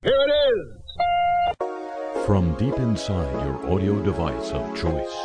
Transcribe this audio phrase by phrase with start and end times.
[0.00, 2.24] Here it is!
[2.24, 5.16] From deep inside your audio device of choice.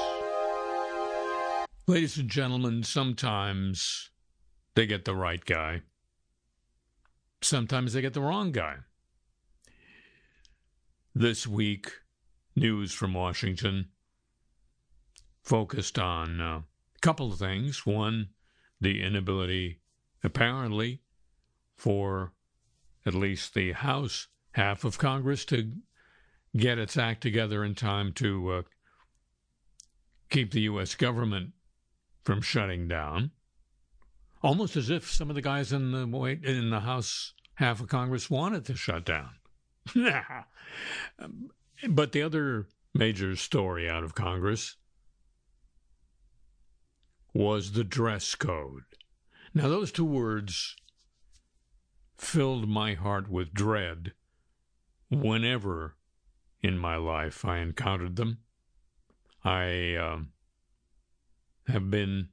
[1.85, 4.09] Ladies and gentlemen, sometimes
[4.73, 5.83] they get the right guy.
[7.43, 8.77] Sometimes they get the wrong guy.
[11.13, 11.91] This week,
[12.55, 13.89] news from Washington
[15.43, 17.85] focused on uh, a couple of things.
[17.85, 18.29] One,
[18.81, 19.81] the inability,
[20.23, 21.03] apparently,
[21.75, 22.33] for
[23.05, 25.71] at least the House half of Congress to
[26.55, 28.61] get its act together in time to uh,
[30.29, 30.95] keep the U.S.
[30.95, 31.51] government
[32.23, 33.31] from shutting down.
[34.41, 38.29] Almost as if some of the guys in the in the House half of Congress
[38.29, 39.29] wanted to shut down.
[41.89, 44.75] but the other major story out of Congress
[47.33, 48.83] was the dress code.
[49.53, 50.75] Now, those two words
[52.17, 54.13] filled my heart with dread
[55.21, 55.95] whenever
[56.61, 58.39] in my life I encountered them.
[59.43, 60.29] I um,
[61.67, 62.29] have been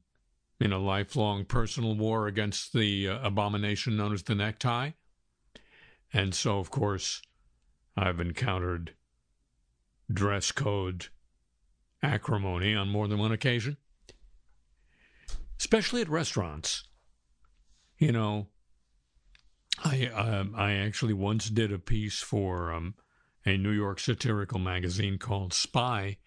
[0.60, 4.90] in a lifelong personal war against the uh, abomination known as the necktie.
[6.12, 7.22] And so, of course,
[7.96, 8.94] I've encountered
[10.12, 11.06] dress code
[12.02, 13.76] acrimony on more than one occasion,
[15.58, 16.84] especially at restaurants.
[17.98, 18.48] You know,
[19.78, 22.94] I um, I actually once did a piece for um,
[23.44, 26.18] a New York satirical magazine called Spy,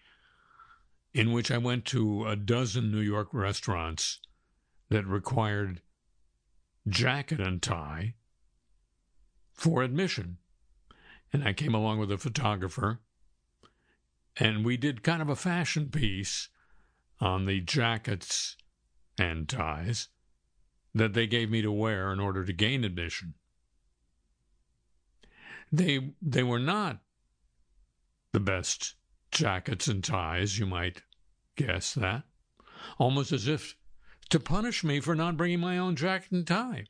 [1.12, 4.20] in which I went to a dozen New York restaurants
[4.88, 5.80] that required
[6.88, 8.14] jacket and tie
[9.52, 10.38] for admission.
[11.32, 13.00] And I came along with a photographer,
[14.36, 16.48] and we did kind of a fashion piece
[17.20, 18.56] on the jackets
[19.18, 20.08] and ties
[20.94, 23.34] that they gave me to wear in order to gain admission.
[25.72, 27.00] They they were not
[28.32, 28.94] the best
[29.30, 31.02] jackets and ties, you might
[31.56, 32.22] guess that.
[32.98, 33.76] Almost as if
[34.30, 36.84] to punish me for not bringing my own jacket and tie.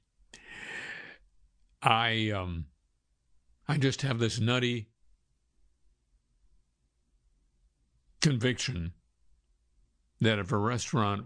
[1.82, 2.66] I um
[3.66, 4.88] I just have this nutty
[8.20, 8.92] conviction
[10.20, 11.24] that if a restaurant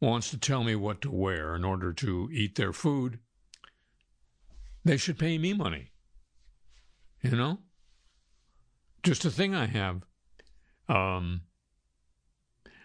[0.00, 3.18] wants to tell me what to wear in order to eat their food,
[4.84, 5.92] they should pay me money.
[7.22, 7.58] You know?
[9.02, 10.02] Just a thing I have.
[10.88, 11.42] Um,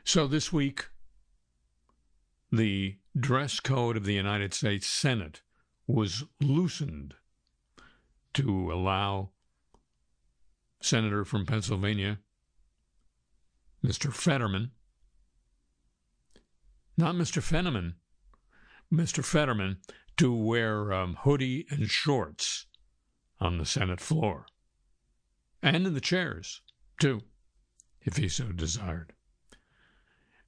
[0.04, 0.88] so this week,
[2.52, 5.42] the dress code of the United States Senate
[5.88, 7.16] was loosened
[8.34, 9.32] to allow
[10.82, 12.20] Senator from Pennsylvania,
[13.86, 14.12] Mr.
[14.12, 14.72] Fetterman,
[17.02, 17.42] not Mr.
[17.42, 17.96] Fenneman,
[18.94, 19.26] Mr.
[19.26, 19.78] Fetterman,
[20.18, 22.68] to wear um, hoodie and shorts
[23.40, 24.46] on the Senate floor
[25.64, 26.62] and in the chairs,
[27.00, 27.22] too,
[28.02, 29.14] if he so desired.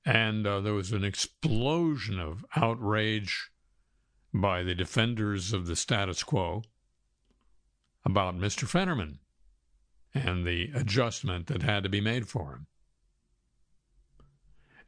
[0.06, 3.50] And uh, there was an explosion of outrage
[4.34, 6.64] by the defenders of the status quo
[8.04, 8.68] about Mr.
[8.68, 9.20] Fetterman
[10.14, 12.68] and the adjustment that had to be made for him.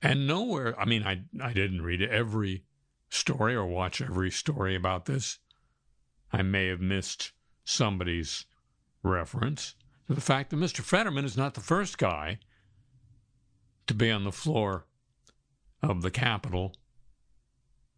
[0.05, 2.63] And nowhere, I mean, I, I didn't read every
[3.09, 5.39] story or watch every story about this.
[6.31, 7.31] I may have missed
[7.63, 8.45] somebody's
[9.01, 9.73] reference
[10.07, 10.81] to the fact that Mr.
[10.81, 12.37] Fetterman is not the first guy
[13.87, 14.85] to be on the floor
[15.81, 16.75] of the Capitol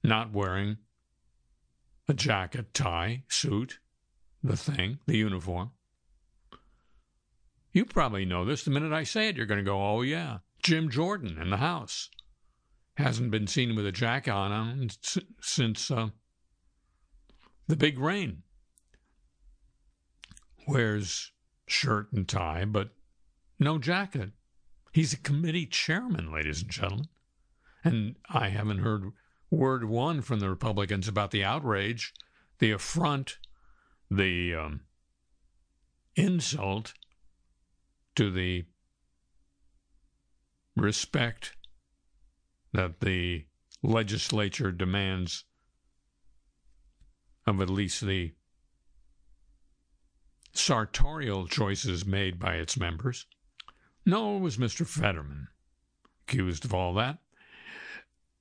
[0.02, 0.78] not wearing
[2.08, 3.80] a jacket, tie, suit,
[4.42, 5.72] the thing, the uniform.
[7.74, 8.64] You probably know this.
[8.64, 10.38] The minute I say it, you're going to go, oh, yeah.
[10.68, 12.10] Jim Jordan in the House
[12.96, 14.90] hasn't been seen with a jacket on
[15.40, 16.10] since uh,
[17.68, 18.44] the big rain
[20.68, 21.32] wears
[21.68, 22.90] shirt and tie, but
[23.58, 24.32] no jacket.
[24.92, 27.08] He's a committee chairman, ladies and gentlemen.
[27.86, 29.14] And I haven't heard
[29.50, 32.14] word one from the Republicans about the outrage,
[32.60, 33.38] the affront,
[34.12, 34.82] the um,
[36.18, 36.94] insult
[38.16, 38.66] to the
[40.82, 41.56] respect
[42.74, 43.46] that the
[43.84, 45.46] legislature demands
[47.46, 48.34] of at least the
[50.54, 53.26] sartorial choices made by its members.
[54.06, 54.86] No, it was Mr.
[54.86, 55.48] Fetterman
[56.24, 57.20] accused of all that.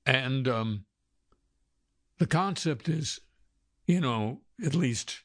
[0.05, 0.85] And um,
[2.17, 3.19] the concept is,
[3.85, 5.21] you know, at least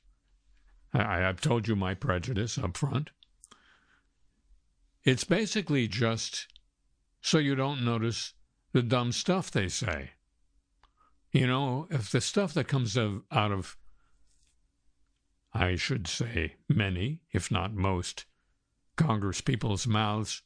[0.92, 3.10] I, have told you my prejudice up front.
[5.04, 6.46] It's basically just
[7.22, 8.34] so you don't notice
[8.72, 10.10] the dumb stuff they say.
[11.30, 13.22] You know, if the stuff that comes out
[13.52, 13.78] of
[15.54, 18.24] I should say many, if not most,
[18.96, 20.42] Congress people's mouths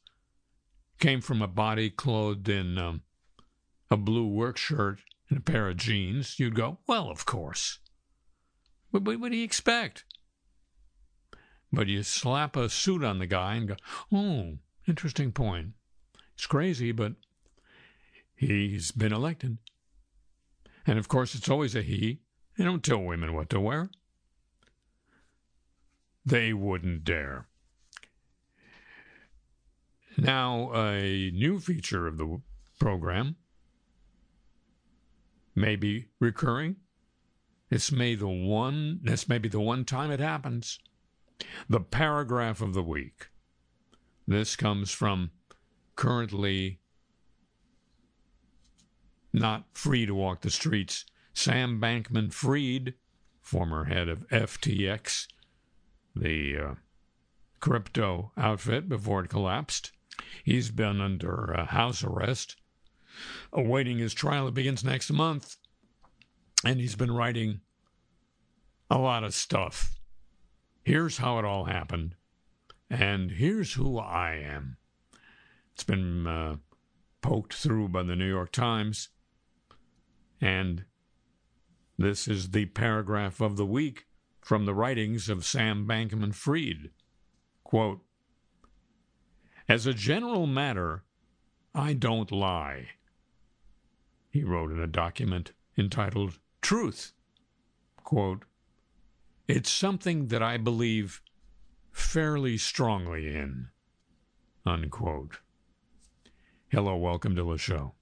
[0.99, 3.03] came from a body clothed in um,
[3.89, 4.99] a blue work shirt
[5.29, 7.79] and a pair of jeans, you'd go, well, of course.
[8.91, 10.05] What, what, what do you expect?
[11.71, 13.75] But you slap a suit on the guy and go,
[14.11, 14.57] oh,
[14.87, 15.73] interesting point.
[16.37, 17.13] It's crazy, but
[18.35, 19.57] he's been elected.
[20.85, 22.19] And of course, it's always a he.
[22.55, 23.89] They don't tell women what to wear.
[26.23, 27.47] They wouldn't dare.
[30.15, 32.41] Now, a new feature of the
[32.79, 33.37] program
[35.55, 36.75] may be recurring.
[37.69, 40.77] This may the one this may be the one time it happens.
[41.67, 43.29] The paragraph of the week.
[44.27, 45.31] This comes from
[45.97, 46.79] currently
[49.33, 51.03] not free to walk the streets.
[51.33, 52.93] Sam Bankman Fried,
[53.41, 55.27] former head of FTX,
[56.15, 56.73] the uh,
[57.59, 59.91] crypto outfit before it collapsed,
[60.43, 62.55] He's been under uh, house arrest,
[63.53, 64.45] awaiting his trial.
[64.45, 65.57] that begins next month.
[66.65, 67.61] And he's been writing
[68.89, 69.99] a lot of stuff.
[70.83, 72.15] Here's how it all happened.
[72.89, 74.77] And here's who I am.
[75.77, 76.55] It's been uh,
[77.21, 79.09] poked through by the New York Times.
[80.41, 80.85] And
[81.99, 84.07] this is the paragraph of the week
[84.41, 86.89] from the writings of Sam Bankman Fried.
[87.63, 87.99] Quote
[89.69, 91.03] as a general matter,
[91.75, 92.87] I don't lie.
[94.31, 97.13] He wrote in a document entitled Truth.
[97.97, 98.45] Quote,
[99.47, 101.21] it's something that I believe
[101.91, 103.67] fairly strongly in.
[104.65, 105.37] Unquote.
[106.69, 107.93] Hello, welcome to the show.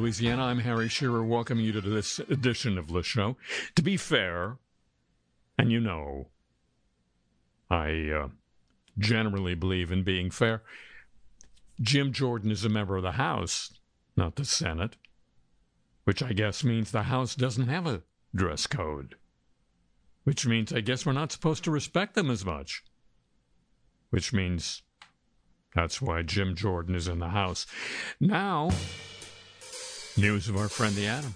[0.00, 3.36] Louisiana, I'm Harry Shearer, welcoming you to this edition of the show.
[3.76, 4.56] To be fair,
[5.58, 6.28] and you know,
[7.70, 8.28] I uh,
[8.98, 10.62] generally believe in being fair.
[11.82, 13.74] Jim Jordan is a member of the House,
[14.16, 14.96] not the Senate,
[16.04, 18.02] which I guess means the House doesn't have a
[18.34, 19.16] dress code,
[20.24, 22.82] which means I guess we're not supposed to respect them as much,
[24.08, 24.80] which means
[25.74, 27.66] that's why Jim Jordan is in the House.
[28.18, 28.70] Now,
[30.20, 31.34] news of our friend the Atom.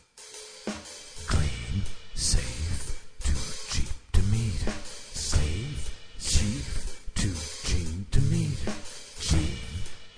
[1.26, 1.82] Clean,
[2.14, 3.32] safe, too
[3.72, 4.70] cheap to meter.
[5.14, 7.32] Safe, cheap, too
[7.64, 8.72] cheap to meter.
[9.20, 9.58] Cheap,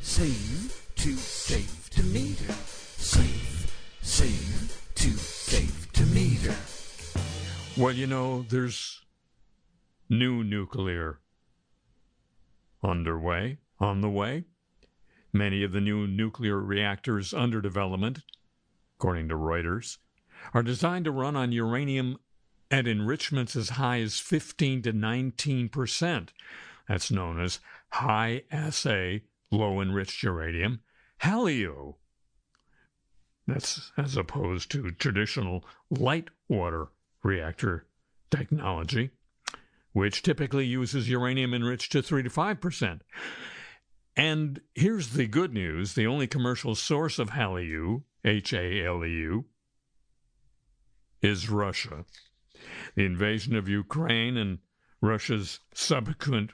[0.01, 2.53] safe, too safe to meter.
[2.97, 6.55] Safe, safe, too safe to meter.
[7.77, 9.01] Well, you know, there's
[10.09, 11.21] new nuclear
[12.83, 14.45] underway, on the way.
[15.33, 18.23] Many of the new nuclear reactors under development,
[18.99, 19.99] according to Reuters,
[20.55, 22.19] are designed to run on uranium
[22.71, 26.33] at enrichments as high as 15 to 19 percent.
[26.89, 27.61] That's known as
[27.91, 30.81] high assay low enriched uranium,
[31.23, 31.95] HALEU.
[33.47, 36.89] That's as opposed to traditional light water
[37.23, 37.87] reactor
[38.31, 39.11] technology,
[39.93, 43.03] which typically uses uranium enriched to 3 to 5 percent.
[44.17, 49.11] And here's the good news the only commercial source of HALEU, H A L E
[49.11, 49.45] U,
[51.21, 52.07] is Russia.
[52.95, 54.59] The invasion of Ukraine and
[55.03, 56.51] Russia's subsequent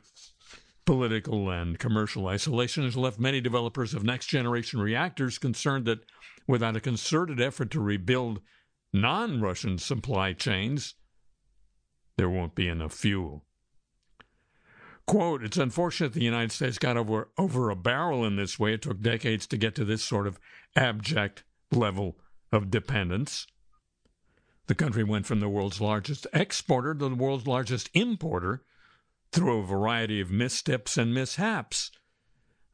[0.85, 6.01] political and commercial isolation has left many developers of next generation reactors concerned that
[6.49, 8.41] without a concerted effort to rebuild
[8.93, 10.95] non Russian supply chains,
[12.17, 13.45] there won't be enough fuel.
[15.07, 18.75] Quote, it's unfortunate the United States got over, over a barrel in this way.
[18.75, 20.39] It took decades to get to this sort of
[20.77, 22.19] abject level
[22.53, 23.47] of dependence.
[24.69, 28.63] The country went from the world's largest exporter to the world's largest importer
[29.33, 31.91] through a variety of missteps and mishaps.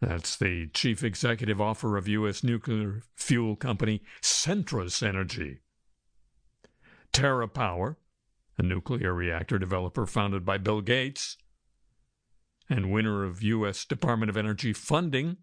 [0.00, 2.44] That's the chief executive officer of U.S.
[2.44, 5.60] nuclear fuel company Centrus Energy.
[7.12, 7.96] TerraPower,
[8.58, 11.36] a nuclear reactor developer founded by Bill Gates
[12.68, 13.84] and winner of U.S.
[13.84, 15.38] Department of Energy funding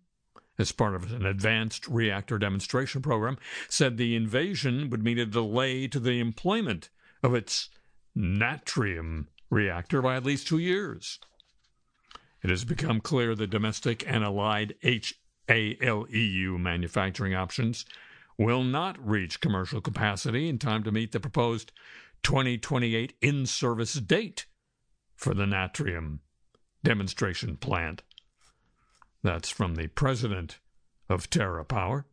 [0.58, 5.88] as part of an advanced reactor demonstration program, said the invasion would mean a delay
[5.88, 6.90] to the employment
[7.22, 7.70] of its
[8.18, 11.20] natrium reactor by at least two years.
[12.42, 17.86] It has become clear that domestic and allied HALEU manufacturing options
[18.38, 21.72] will not reach commercial capacity in time to meet the proposed
[22.24, 24.46] 2028 in service date
[25.16, 26.20] for the natrium
[26.86, 28.04] demonstration plant.
[29.24, 30.60] That's from the president
[31.10, 32.06] of TerraPower.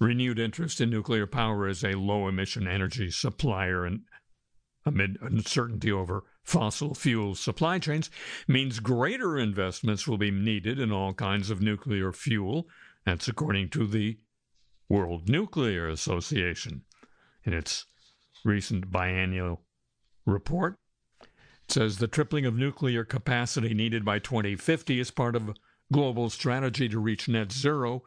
[0.00, 4.02] Renewed interest in nuclear power as a low emission energy supplier and
[4.86, 8.08] amid uncertainty over fossil fuel supply chains
[8.48, 12.68] means greater investments will be needed in all kinds of nuclear fuel.
[13.04, 14.18] That's according to the
[14.88, 16.82] World Nuclear Association
[17.44, 17.86] in its
[18.44, 19.62] recent biennial
[20.24, 20.76] report.
[21.68, 25.54] Says the tripling of nuclear capacity needed by 2050 is part of
[25.90, 28.02] global strategy to reach net zero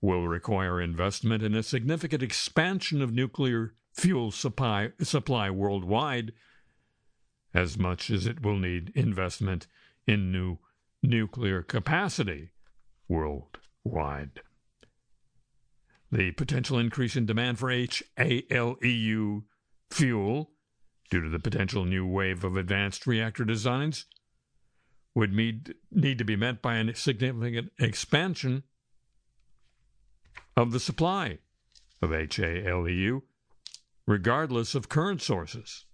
[0.00, 6.32] will require investment in a significant expansion of nuclear fuel supply, supply worldwide,
[7.54, 9.66] as much as it will need investment
[10.06, 10.58] in new
[11.02, 12.50] nuclear capacity
[13.08, 14.40] worldwide.
[16.12, 19.42] The potential increase in demand for HALEU
[19.90, 20.50] fuel,
[21.10, 24.06] due to the potential new wave of advanced reactor designs,
[25.14, 28.62] would need, need to be met by a significant expansion
[30.56, 31.38] of the supply
[32.02, 33.22] of HALEU
[34.06, 35.84] regardless of current sources.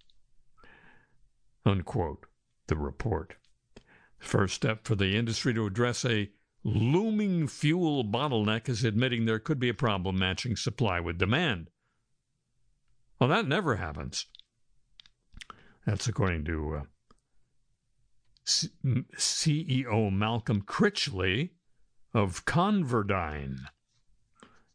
[1.65, 2.27] Unquote,
[2.67, 3.37] the report.
[4.19, 6.31] First step for the industry to address a
[6.65, 11.71] looming fuel bottleneck is admitting there could be a problem matching supply with demand.
[13.19, 14.27] Well, that never happens.
[15.87, 16.83] That's according to uh,
[18.45, 18.71] C-
[19.17, 21.51] CEO Malcolm Critchley
[22.15, 23.59] of ConverDyn.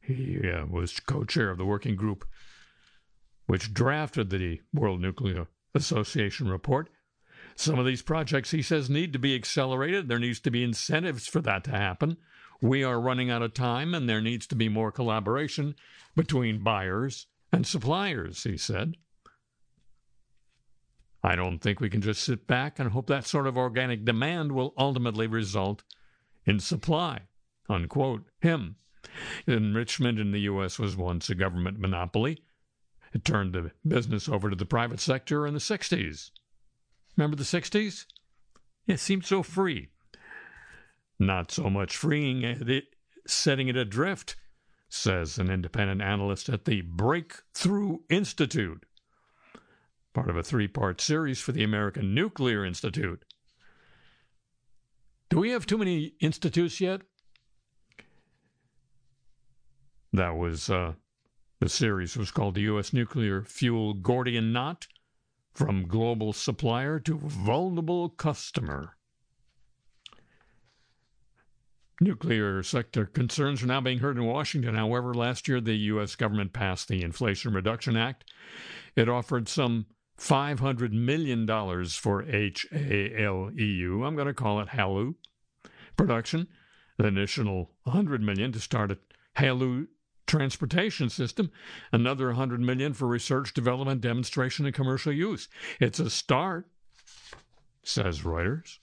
[0.01, 2.25] He uh, was co chair of the working group
[3.47, 6.89] which drafted the World Nuclear Association report.
[7.55, 10.07] Some of these projects, he says, need to be accelerated.
[10.07, 12.17] There needs to be incentives for that to happen.
[12.61, 15.75] We are running out of time, and there needs to be more collaboration
[16.15, 18.95] between buyers and suppliers, he said.
[21.23, 24.51] I don't think we can just sit back and hope that sort of organic demand
[24.51, 25.83] will ultimately result
[26.45, 27.21] in supply.
[27.69, 28.25] Unquote.
[28.39, 28.77] Him.
[29.45, 30.79] Enrichment in the U.S.
[30.79, 32.43] was once a government monopoly.
[33.13, 36.31] It turned the business over to the private sector in the 60s.
[37.15, 38.05] Remember the 60s?
[38.85, 39.89] It seemed so free.
[41.19, 42.83] Not so much freeing it,
[43.25, 44.35] setting it adrift,
[44.87, 48.85] says an independent analyst at the Breakthrough Institute,
[50.17, 53.23] part of a three part series for the American Nuclear Institute.
[55.29, 57.01] Do we have too many institutes yet?
[60.11, 60.93] That was uh,
[61.59, 62.93] the series was called the U.S.
[62.93, 64.87] Nuclear Fuel Gordian Knot
[65.53, 68.97] from Global Supplier to Vulnerable Customer.
[72.01, 74.73] Nuclear sector concerns are now being heard in Washington.
[74.73, 76.15] However, last year the U.S.
[76.15, 78.23] government passed the Inflation Reduction Act.
[78.95, 79.85] It offered some
[80.19, 84.05] $500 million for HALEU.
[84.05, 85.15] I'm going to call it HALEU
[85.95, 86.47] production.
[86.97, 88.97] The additional $100 million to start a
[89.37, 89.87] HALEU
[90.25, 91.51] transportation system,
[91.91, 95.47] another $100 million for research, development, demonstration, and commercial use.
[95.79, 96.67] It's a start,
[97.83, 98.79] says Reuters,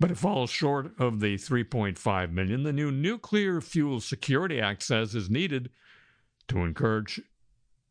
[0.00, 5.14] but it falls short of the 3.5 million the new Nuclear Fuel Security Act says
[5.14, 5.70] is needed
[6.48, 7.20] to encourage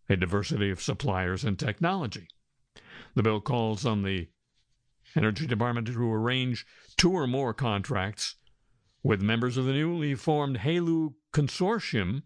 [0.10, 2.28] a diversity of suppliers and technology.
[3.16, 4.30] The bill calls on the
[5.16, 6.66] Energy Department to arrange
[6.98, 8.36] two or more contracts
[9.02, 12.24] with members of the newly formed HALEU Consortium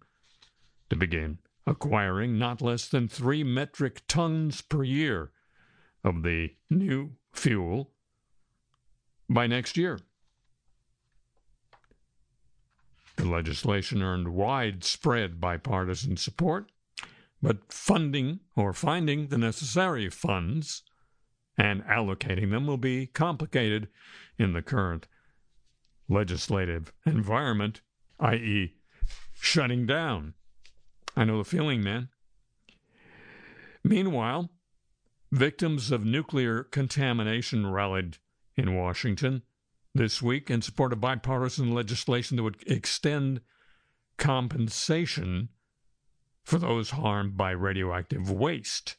[0.89, 5.31] to begin acquiring not less than three metric tons per year
[6.03, 7.91] of the new fuel
[9.29, 9.99] by next year.
[13.15, 16.71] The legislation earned widespread bipartisan support,
[17.43, 20.81] but funding or finding the necessary funds
[21.55, 23.87] and allocating them will be complicated
[24.39, 25.07] in the current
[26.09, 27.81] legislative environment,
[28.19, 28.73] i.e.,
[29.33, 30.33] shutting down
[31.15, 32.09] I know the feeling, man.
[33.83, 34.49] Meanwhile,
[35.31, 38.17] victims of nuclear contamination rallied
[38.55, 39.43] in Washington
[39.93, 43.41] this week in support of bipartisan legislation that would extend
[44.17, 45.49] compensation
[46.43, 48.95] for those harmed by radioactive waste.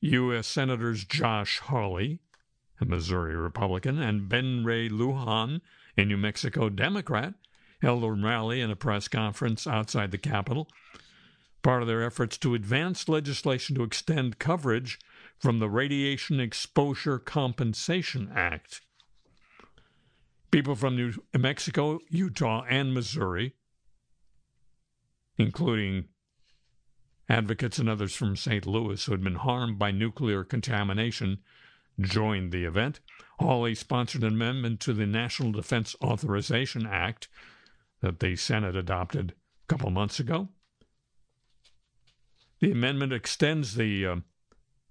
[0.00, 0.46] U.S.
[0.46, 2.20] Senators Josh Hawley,
[2.80, 5.60] a Missouri Republican, and Ben Ray Lujan,
[5.96, 7.34] a New Mexico Democrat,
[7.80, 10.68] held a rally and a press conference outside the Capitol,
[11.62, 14.98] part of their efforts to advance legislation to extend coverage
[15.38, 18.80] from the Radiation Exposure Compensation Act.
[20.50, 23.54] People from New Mexico, Utah, and Missouri,
[25.38, 26.06] including
[27.28, 28.66] advocates and others from St.
[28.66, 31.38] Louis who had been harmed by nuclear contamination,
[32.00, 33.00] joined the event.
[33.38, 37.28] Hawley sponsored an amendment to the National Defense Authorization Act
[38.00, 40.48] that the Senate adopted a couple months ago.
[42.60, 44.16] The amendment extends the uh,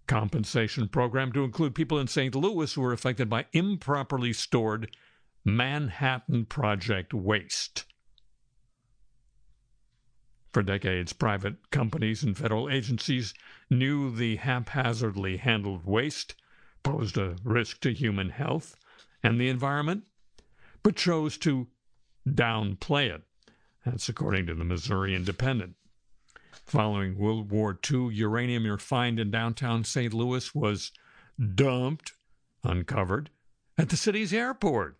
[0.08, 2.36] compensation program to include people in St.
[2.36, 4.96] Louis who were affected by improperly stored
[5.46, 7.86] Manhattan Project waste.
[10.52, 13.34] For decades, private companies and federal agencies
[13.70, 16.36] knew the haphazardly handled waste
[16.84, 18.76] posed a risk to human health
[19.24, 20.04] and the environment,
[20.84, 21.68] but chose to
[22.28, 23.24] downplay it.
[23.86, 25.76] That's according to the Missouri Independent.
[26.52, 30.14] Following World War II, uranium refined in downtown St.
[30.14, 30.92] Louis was
[31.56, 32.14] dumped,
[32.64, 33.30] uncovered,
[33.78, 34.98] at the city's airport.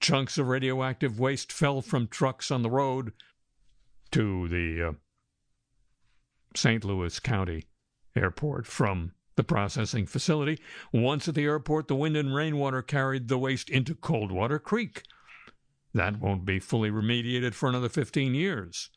[0.00, 3.12] Chunks of radioactive waste fell from trucks on the road
[4.14, 4.92] to the uh,
[6.54, 6.84] St.
[6.84, 7.64] Louis County
[8.14, 10.60] Airport from the processing facility.
[10.92, 15.02] Once at the airport, the wind and rainwater carried the waste into Coldwater Creek,
[15.94, 18.88] that won't be fully remediated for another 15 years.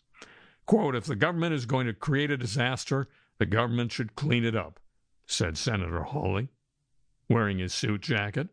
[0.67, 3.07] Quote, if the government is going to create a disaster,
[3.39, 4.79] the government should clean it up,
[5.25, 6.49] said Senator Hawley,
[7.27, 8.49] wearing his suit jacket.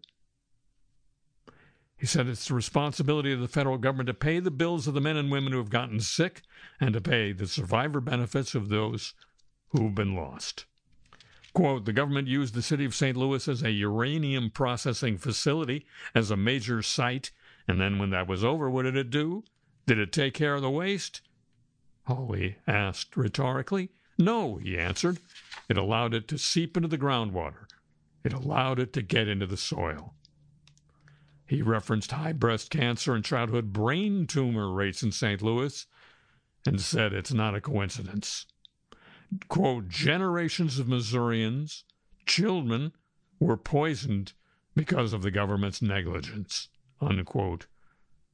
[2.04, 5.00] He said it's the responsibility of the federal government to pay the bills of the
[5.00, 6.42] men and women who have gotten sick
[6.78, 9.14] and to pay the survivor benefits of those
[9.68, 10.66] who've been lost.
[11.54, 13.16] Quote, the government used the city of St.
[13.16, 17.30] Louis as a uranium processing facility, as a major site
[17.66, 19.42] and then when that was over, what did it do?
[19.86, 21.22] Did it take care of the waste?
[22.06, 23.88] Hawley asked rhetorically.
[24.18, 25.20] No, he answered.
[25.70, 27.64] It allowed it to seep into the groundwater.
[28.22, 30.12] It allowed it to get into the soil.
[31.46, 35.42] He referenced high breast cancer and childhood brain tumor rates in St.
[35.42, 35.86] Louis
[36.66, 38.46] and said it's not a coincidence.
[39.48, 41.84] Quote, generations of Missourians,
[42.26, 42.92] children,
[43.38, 44.32] were poisoned
[44.74, 46.68] because of the government's negligence
[47.00, 47.66] unquote,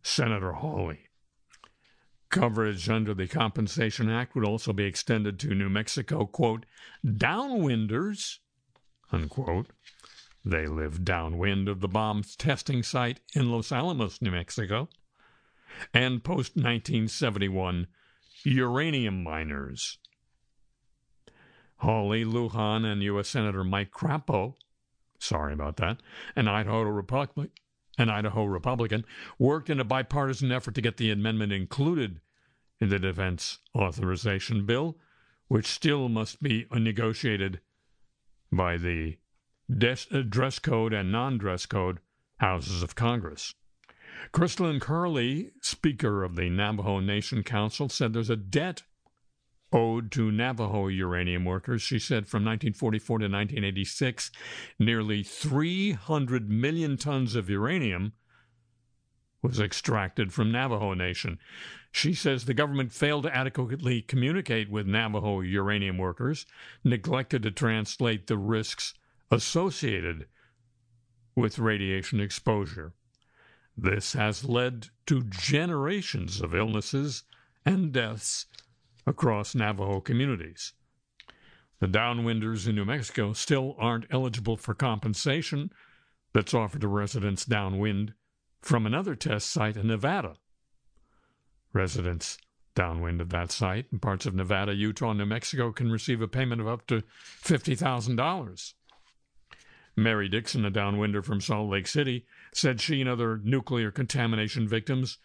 [0.02, 1.08] Senator Hawley.
[2.30, 6.64] Coverage under the Compensation Act would also be extended to New Mexico, quote,
[7.04, 8.38] downwinders,
[9.10, 9.66] unquote,
[10.44, 14.88] They live downwind of the bomb's testing site in Los Alamos, New Mexico,
[15.92, 17.86] and post 1971
[18.44, 19.98] uranium miners.
[21.76, 23.28] Hawley, Lujan, and U.S.
[23.28, 24.54] Senator Mike Crapo,
[25.18, 26.00] sorry about that,
[26.36, 26.82] an Idaho,
[27.98, 29.04] an Idaho Republican,
[29.38, 32.20] worked in a bipartisan effort to get the amendment included
[32.80, 34.96] in the defense authorization bill,
[35.48, 37.60] which still must be negotiated
[38.50, 39.18] by the
[39.78, 41.98] des- uh, dress code and non dress code
[42.38, 43.54] houses of Congress.
[44.32, 48.82] Crystalyne Curley, Speaker of the Navajo Nation Council, said there's a debt
[49.72, 51.82] owed to Navajo uranium workers.
[51.82, 54.30] She said from 1944 to 1986,
[54.78, 58.12] nearly 300 million tons of uranium
[59.42, 61.38] was extracted from Navajo Nation.
[61.92, 66.46] She says the government failed to adequately communicate with Navajo uranium workers,
[66.84, 68.94] neglected to translate the risks
[69.30, 70.26] associated
[71.36, 72.92] with radiation exposure.
[73.76, 77.24] This has led to generations of illnesses
[77.64, 78.46] and deaths
[79.06, 80.72] across Navajo communities.
[81.78, 85.72] The downwinders in New Mexico still aren't eligible for compensation
[86.34, 88.12] that's offered to residents downwind
[88.60, 90.34] from another test site in Nevada.
[91.72, 92.36] Residents
[92.74, 96.28] downwind of that site in parts of Nevada, Utah, and New Mexico can receive a
[96.28, 97.02] payment of up to
[97.42, 98.74] $50,000.
[99.96, 105.18] Mary Dixon, a downwinder from Salt Lake City, said she and other nuclear contamination victims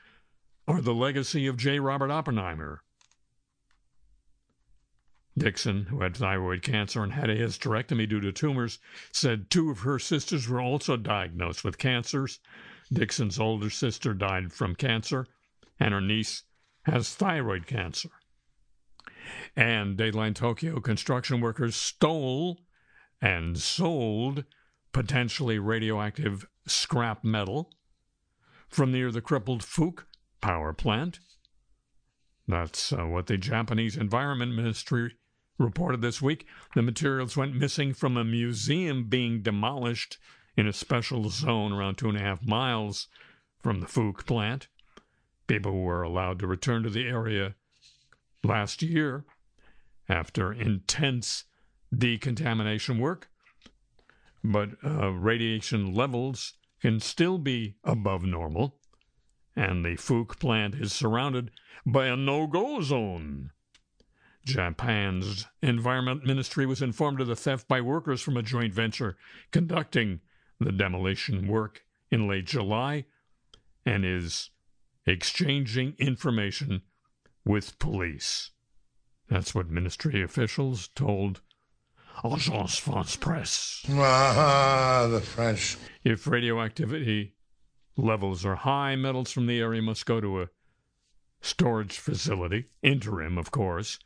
[0.67, 1.79] are the legacy of J.
[1.79, 2.81] Robert Oppenheimer.
[5.37, 8.79] Dixon, who had thyroid cancer and had a hysterectomy due to tumors,
[9.11, 12.39] said two of her sisters were also diagnosed with cancers.
[12.91, 15.27] Dixon's older sister died from cancer,
[15.79, 16.43] and her niece
[16.83, 18.09] has thyroid cancer.
[19.55, 22.59] And Dateline Tokyo construction workers stole
[23.25, 24.43] and sold
[24.93, 27.71] potentially radioactive scrap metal
[28.69, 30.03] from near the crippled Fuke
[30.41, 31.19] power plant.
[32.47, 35.15] That's uh, what the Japanese Environment Ministry
[35.57, 36.45] reported this week.
[36.75, 40.19] The materials went missing from a museum being demolished
[40.55, 43.07] in a special zone around two and a half miles
[43.59, 44.67] from the Fuke plant.
[45.47, 47.55] People were allowed to return to the area
[48.43, 49.25] last year
[50.07, 51.45] after intense
[51.97, 53.29] decontamination work
[54.51, 58.77] but uh, radiation levels can still be above normal,
[59.55, 61.51] and the Fuke plant is surrounded
[61.85, 63.51] by a no go zone.
[64.45, 69.17] Japan's Environment Ministry was informed of the theft by workers from a joint venture
[69.51, 70.19] conducting
[70.59, 73.05] the demolition work in late July
[73.85, 74.51] and is
[75.07, 76.83] exchanging information
[77.43, 78.51] with police.
[79.27, 81.41] That's what ministry officials told
[82.23, 83.85] Agence France Presse.
[83.89, 85.77] Ah, the French.
[86.03, 87.33] If radioactivity
[87.97, 90.49] levels are high, metals from the area must go to a
[91.41, 93.99] storage facility, interim, of course,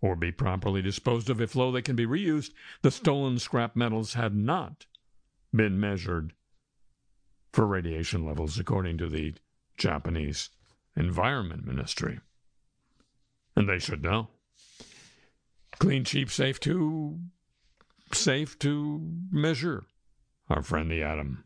[0.00, 1.40] or be properly disposed of.
[1.40, 2.50] If low, they can be reused.
[2.82, 4.86] The stolen scrap metals had not
[5.54, 6.34] been measured
[7.52, 9.34] for radiation levels, according to the
[9.76, 10.50] Japanese
[10.96, 12.20] Environment Ministry.
[13.54, 14.28] And they should know.
[15.78, 17.20] Clean, cheap, safe too
[18.14, 19.84] safe to measure,
[20.48, 21.44] our friend the atom.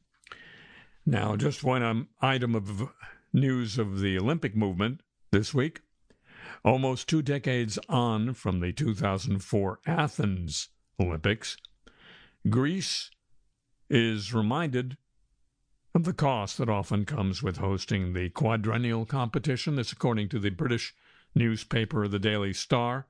[1.04, 2.88] Now, just one um, item of
[3.32, 5.00] news of the Olympic movement
[5.30, 5.80] this week.
[6.64, 11.56] Almost two decades on from the 2004 Athens Olympics,
[12.48, 13.10] Greece
[13.88, 14.96] is reminded
[15.94, 19.76] of the cost that often comes with hosting the quadrennial competition.
[19.76, 20.94] This, according to the British
[21.34, 23.06] newspaper, the Daily Star.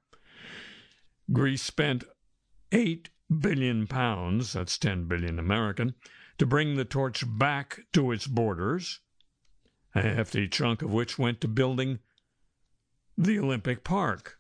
[1.33, 2.05] Greece spent
[2.73, 5.95] eight billion pounds, that's 10 billion American,
[6.39, 9.01] to bring the torch back to its borders,
[9.95, 11.99] a hefty chunk of which went to building
[13.17, 14.37] the Olympic Park.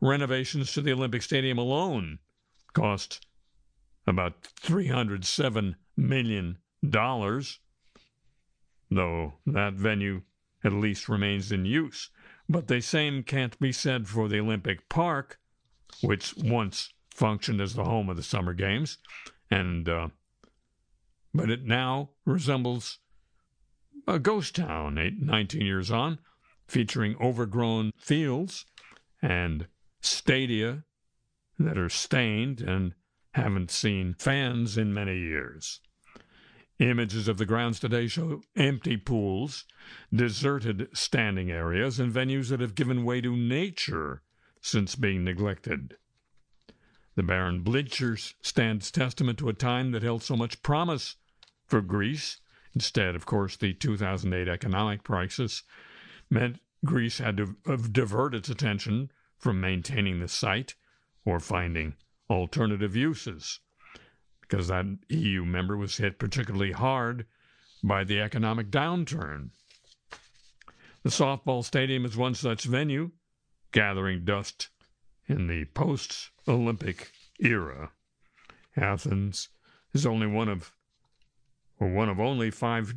[0.00, 2.18] Renovations to the Olympic Stadium alone
[2.72, 3.26] cost
[4.06, 7.58] about $307 million, though
[9.46, 10.22] that venue
[10.64, 12.10] at least remains in use.
[12.48, 15.38] But the same can't be said for the Olympic Park,
[16.02, 18.98] which once functioned as the home of the Summer Games,
[19.50, 20.08] and uh,
[21.32, 22.98] but it now resembles
[24.06, 24.98] a ghost town.
[24.98, 26.18] Eight, 19 years on,
[26.68, 28.66] featuring overgrown fields
[29.22, 29.66] and
[30.00, 30.84] stadia
[31.58, 32.94] that are stained and
[33.32, 35.80] haven't seen fans in many years.
[36.78, 39.64] Images of the grounds today show empty pools,
[40.14, 44.22] deserted standing areas, and venues that have given way to nature
[44.60, 45.96] since being neglected.
[47.16, 51.16] The barren bleachers stands testament to a time that held so much promise
[51.66, 52.40] for Greece.
[52.74, 55.62] Instead, of course, the 2008 economic crisis
[56.28, 57.56] meant Greece had to
[57.90, 60.74] divert its attention from maintaining the site
[61.24, 61.94] or finding
[62.28, 63.60] alternative uses
[64.42, 67.26] because that EU member was hit particularly hard
[67.82, 69.50] by the economic downturn.
[71.02, 73.12] The softball stadium is one such venue,
[73.72, 74.68] gathering dust
[75.28, 77.90] in the post Olympic era.
[78.76, 79.48] Athens
[79.92, 80.72] is only one of
[81.78, 82.94] or one of only five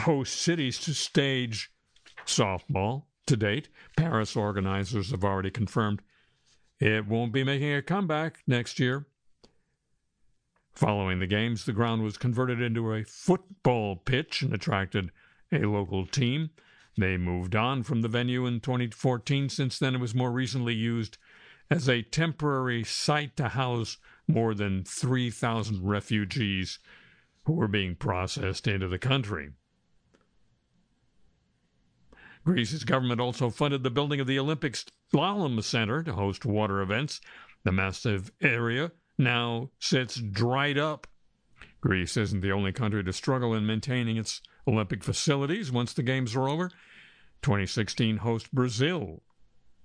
[0.00, 1.70] host cities to stage
[2.24, 3.68] softball to date.
[3.96, 6.00] Paris organizers have already confirmed
[6.80, 9.06] it won't be making a comeback next year.
[10.72, 15.12] Following the games, the ground was converted into a football pitch and attracted
[15.52, 16.50] a local team.
[16.96, 19.48] They moved on from the venue in 2014.
[19.48, 21.18] Since then, it was more recently used
[21.72, 23.96] as a temporary site to house
[24.28, 26.78] more than 3,000 refugees
[27.44, 29.50] who were being processed into the country.
[32.44, 34.76] Greece's government also funded the building of the Olympic
[35.14, 37.22] Slalom Center to host water events.
[37.64, 41.06] The massive area now sits dried up.
[41.80, 46.36] Greece isn't the only country to struggle in maintaining its Olympic facilities once the Games
[46.36, 46.68] are over.
[47.40, 49.22] 2016 host Brazil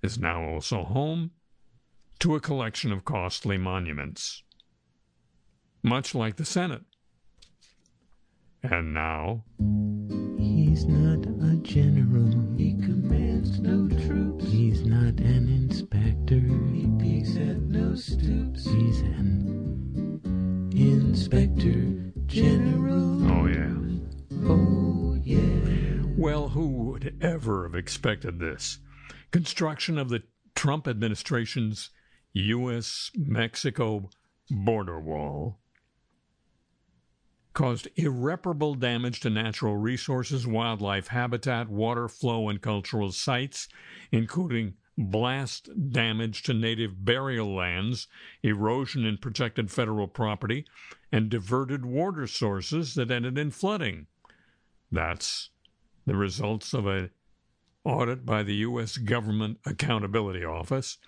[0.04, 1.32] is now also home
[2.20, 4.44] to a collection of costly monuments,
[5.84, 6.84] much like the Senate.
[8.64, 9.44] And now.
[10.40, 12.56] He's not a general.
[12.58, 14.46] He commands no troops.
[14.46, 16.42] He's not an inspector.
[16.74, 18.66] He peeks at no stoops.
[18.66, 23.32] He's an inspector general.
[23.32, 23.76] Oh, yeah.
[24.50, 26.04] Oh, yeah.
[26.18, 28.80] Well, who would ever have expected this?
[29.32, 30.24] Construction of the
[30.56, 31.92] Trump administration's
[32.38, 33.12] U.S.
[33.16, 34.10] Mexico
[34.50, 35.60] border wall
[37.54, 43.68] caused irreparable damage to natural resources, wildlife habitat, water flow, and cultural sites,
[44.12, 48.08] including blast damage to native burial lands,
[48.44, 50.66] erosion in protected federal property,
[51.12, 54.06] and diverted water sources that ended in flooding.
[54.92, 55.50] That's
[56.06, 57.10] the results of an
[57.84, 58.98] audit by the U.S.
[58.98, 61.00] Government Accountability Office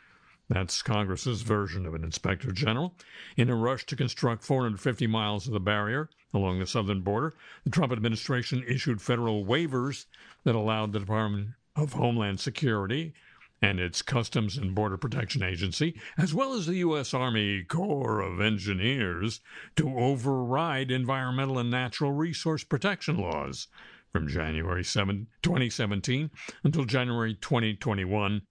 [0.50, 2.96] that's Congress's version of an inspector general.
[3.38, 7.70] In a rush to construct 450 miles of the barrier along the southern border, the
[7.70, 10.06] Trump administration issued federal waivers
[10.44, 13.14] that allowed the Department of Homeland Security
[13.62, 17.14] and its Customs and Border Protection Agency, as well as the U.S.
[17.14, 19.42] Army Corps of Engineers,
[19.76, 23.68] to override environmental and natural resource protection laws
[24.12, 26.32] from January 7, 2017
[26.64, 28.42] until January 2021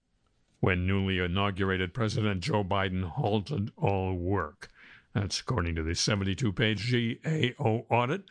[0.60, 4.68] when newly inaugurated President Joe Biden halted all work.
[5.14, 8.22] That's according to the 72 page GAO audit.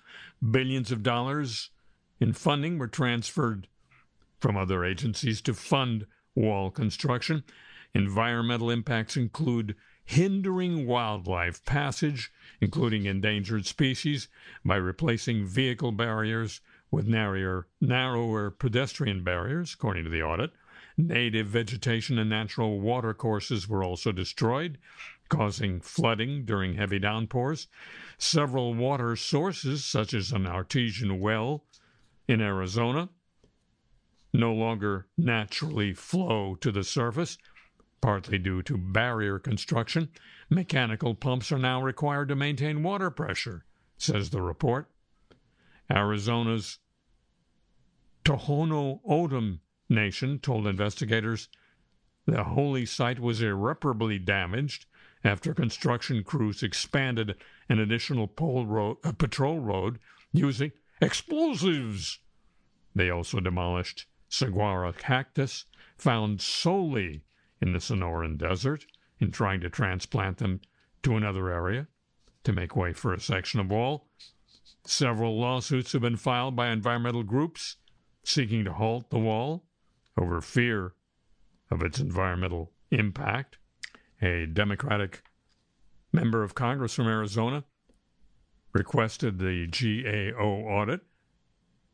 [0.51, 1.69] Billions of dollars
[2.19, 3.67] in funding were transferred
[4.39, 7.43] from other agencies to fund wall construction.
[7.93, 14.27] Environmental impacts include hindering wildlife passage, including endangered species,
[14.63, 16.61] by replacing vehicle barriers
[16.91, 20.51] with narrower, narrower pedestrian barriers, according to the audit.
[20.99, 24.79] Native vegetation and natural watercourses were also destroyed,
[25.29, 27.67] causing flooding during heavy downpours.
[28.17, 31.63] Several water sources, such as an artesian well
[32.27, 33.10] in Arizona,
[34.33, 37.38] no longer naturally flow to the surface,
[38.01, 40.10] partly due to barrier construction.
[40.49, 43.65] Mechanical pumps are now required to maintain water pressure,
[43.97, 44.89] says the report.
[45.91, 46.79] Arizona's
[48.25, 51.47] Tohono O'odham Nation told investigators
[52.26, 54.86] the holy site was irreparably damaged
[55.23, 57.36] after construction crews expanded
[57.69, 60.00] an additional road, uh, patrol road
[60.34, 60.71] using
[61.02, 62.19] explosives.
[62.93, 65.65] They also demolished saguaro cactus
[65.97, 67.23] found solely
[67.62, 68.86] in the Sonoran Desert
[69.19, 70.62] in trying to transplant them
[71.04, 71.88] to another area
[72.43, 74.10] to make way for a section of wall.
[74.86, 77.78] Several lawsuits have been filed by environmental groups
[78.23, 79.66] seeking to halt the wall
[80.17, 80.93] over fear
[81.69, 83.58] of its environmental impact.
[84.21, 85.21] A Democratic
[86.12, 87.63] member of Congress from Arizona
[88.73, 91.01] requested the GAO audit,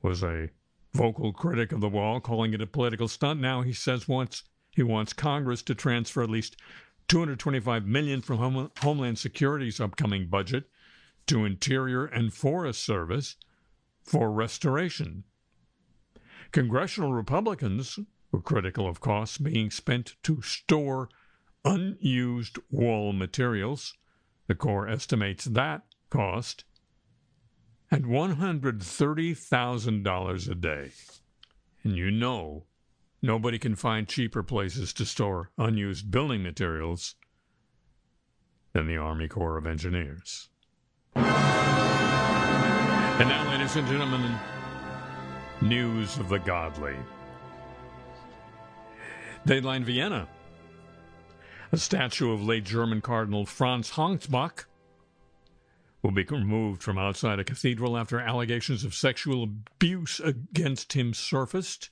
[0.02, 0.50] was a
[0.94, 3.40] vocal critic of the wall, calling it a political stunt.
[3.40, 6.56] Now he says wants he wants Congress to transfer at least
[7.08, 10.66] 225 million from Home, Homeland Security's upcoming budget
[11.28, 13.36] to Interior and Forest Service
[14.04, 15.24] for restoration.
[16.52, 18.00] Congressional Republicans
[18.34, 21.08] were critical of costs being spent to store
[21.64, 23.94] unused wall materials.
[24.48, 26.66] The Corps estimates that cost
[27.92, 30.90] at $130,000 a day.
[31.84, 32.64] And you know
[33.22, 37.14] nobody can find cheaper places to store unused building materials
[38.74, 40.50] than the Army Corps of Engineers.
[41.16, 41.28] And
[43.30, 44.36] now, ladies and gentlemen,
[45.62, 46.96] news of the godly.
[49.46, 50.30] Dateline Vienna.
[51.74, 54.66] A statue of late German Cardinal Franz Hengsbach
[56.02, 61.90] will be removed from outside a cathedral after allegations of sexual abuse against him surfaced,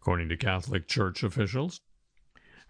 [0.00, 1.80] according to Catholic Church officials.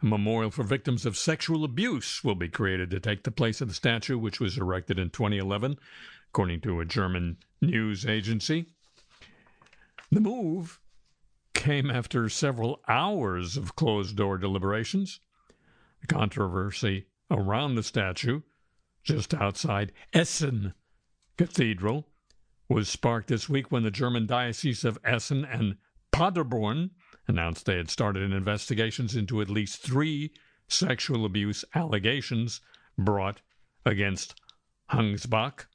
[0.02, 3.68] A memorial for victims of sexual abuse will be created to take the place of
[3.68, 5.78] the statue, which was erected in 2011,
[6.28, 8.66] according to a German news agency.
[10.12, 10.78] The move
[11.54, 15.20] came after several hours of closed door deliberations.
[16.00, 18.40] The controversy around the statue,
[19.02, 20.74] just outside Essen
[21.36, 22.06] Cathedral,
[22.68, 25.76] was sparked this week when the German Diocese of Essen and
[26.12, 26.90] Paderborn
[27.26, 30.32] announced they had started investigations into at least three
[30.68, 32.60] sexual abuse allegations
[32.96, 33.40] brought
[33.84, 34.40] against
[34.90, 35.66] Hengsbach.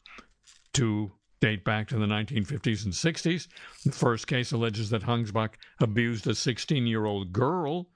[0.73, 1.13] Two
[1.45, 3.47] date back to the 1950s and 60s.
[3.83, 7.91] The first case alleges that Hengsbach abused a 16 year old girl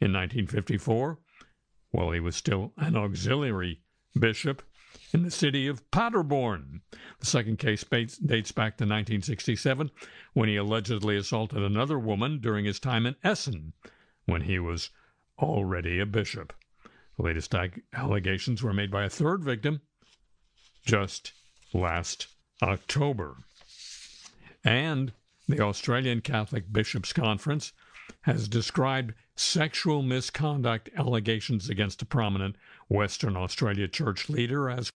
[0.00, 1.18] in 1954
[1.90, 3.82] while he was still an auxiliary
[4.18, 4.62] bishop
[5.12, 6.80] in the city of Paderborn.
[7.20, 9.90] The second case dates back to 1967
[10.32, 13.74] when he allegedly assaulted another woman during his time in Essen
[14.24, 14.88] when he was
[15.38, 16.54] already a bishop.
[17.18, 17.54] The latest
[17.92, 19.82] allegations were made by a third victim
[20.86, 21.34] just
[21.74, 22.28] last
[22.62, 23.36] October.
[24.64, 25.12] And
[25.48, 27.72] the Australian Catholic Bishops' Conference
[28.22, 32.56] has described sexual misconduct allegations against a prominent
[32.88, 34.90] Western Australia church leader as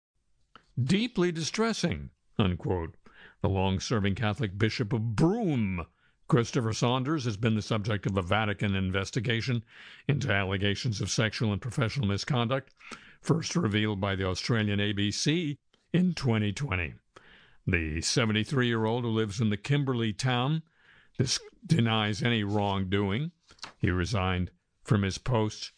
[0.82, 2.94] deeply distressing, unquote.
[3.40, 5.86] The long serving Catholic Bishop of Broome,
[6.28, 9.64] Christopher Saunders, has been the subject of a Vatican investigation
[10.06, 12.74] into allegations of sexual and professional misconduct,
[13.20, 15.56] first revealed by the Australian ABC
[15.92, 16.94] in 2020.
[17.66, 20.62] The 73 year old who lives in the Kimberley town
[21.66, 23.32] denies any wrongdoing.
[23.78, 24.52] He resigned
[24.84, 25.72] from his post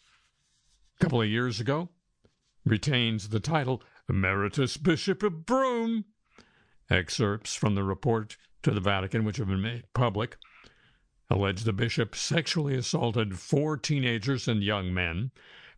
[0.95, 1.89] a couple of years ago,
[2.63, 6.05] retains the title Emeritus Bishop of Broome.
[6.91, 10.37] Excerpts from the report to the Vatican, which have been made public,
[11.29, 15.31] allege the bishop sexually assaulted four teenagers and young men,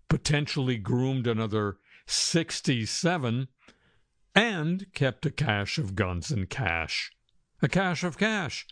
[0.09, 3.47] potentially groomed another 67
[4.35, 7.11] and kept a cache of guns and cash,
[7.61, 8.65] a cache of cash,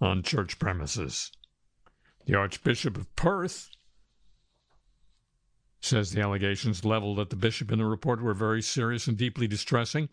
[0.00, 1.32] on church premises.
[2.26, 3.70] The Archbishop of Perth
[5.80, 9.48] says the allegations leveled at the bishop in the report were very serious and deeply
[9.48, 10.08] distressing.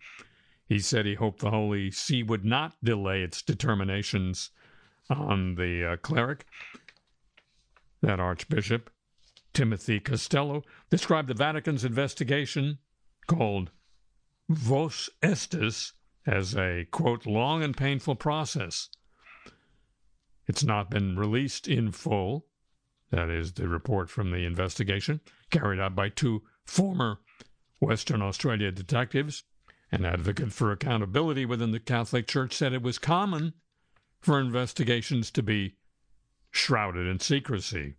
[0.65, 4.51] He said he hoped the Holy See would not delay its determinations
[5.10, 6.45] on the uh, cleric.
[8.01, 8.89] That Archbishop,
[9.53, 12.79] Timothy Costelloe, described the Vatican's investigation
[13.27, 13.71] called
[14.49, 15.93] vos estis
[16.25, 18.89] as a, quote, long and painful process.
[20.47, 22.45] It's not been released in full.
[23.12, 27.19] That is the report from the investigation carried out by two former
[27.79, 29.43] Western Australia detectives.
[29.89, 33.53] An advocate for accountability within the Catholic Church said it was common
[34.19, 35.75] for investigations to be
[36.51, 37.95] shrouded in secrecy.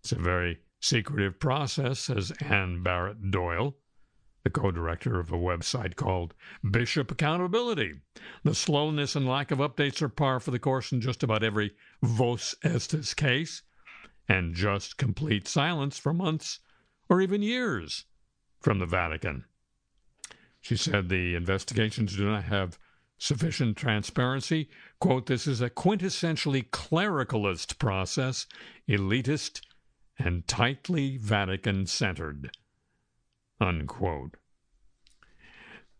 [0.00, 3.76] It's a very secretive process, says Anne Barrett Doyle
[4.48, 6.32] the co director of a website called
[6.70, 8.00] Bishop Accountability.
[8.44, 11.72] The slowness and lack of updates are par for the course in just about every
[12.02, 13.60] Vos Estis case,
[14.26, 16.60] and just complete silence for months
[17.10, 18.06] or even years
[18.58, 19.44] from the Vatican.
[20.62, 22.78] She said the investigations do not have
[23.18, 24.70] sufficient transparency.
[24.98, 28.46] Quote, this is a quintessentially clericalist process,
[28.88, 29.60] elitist,
[30.18, 32.50] and tightly Vatican centered.
[33.60, 34.36] Unquote.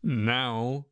[0.02, 0.86] Now,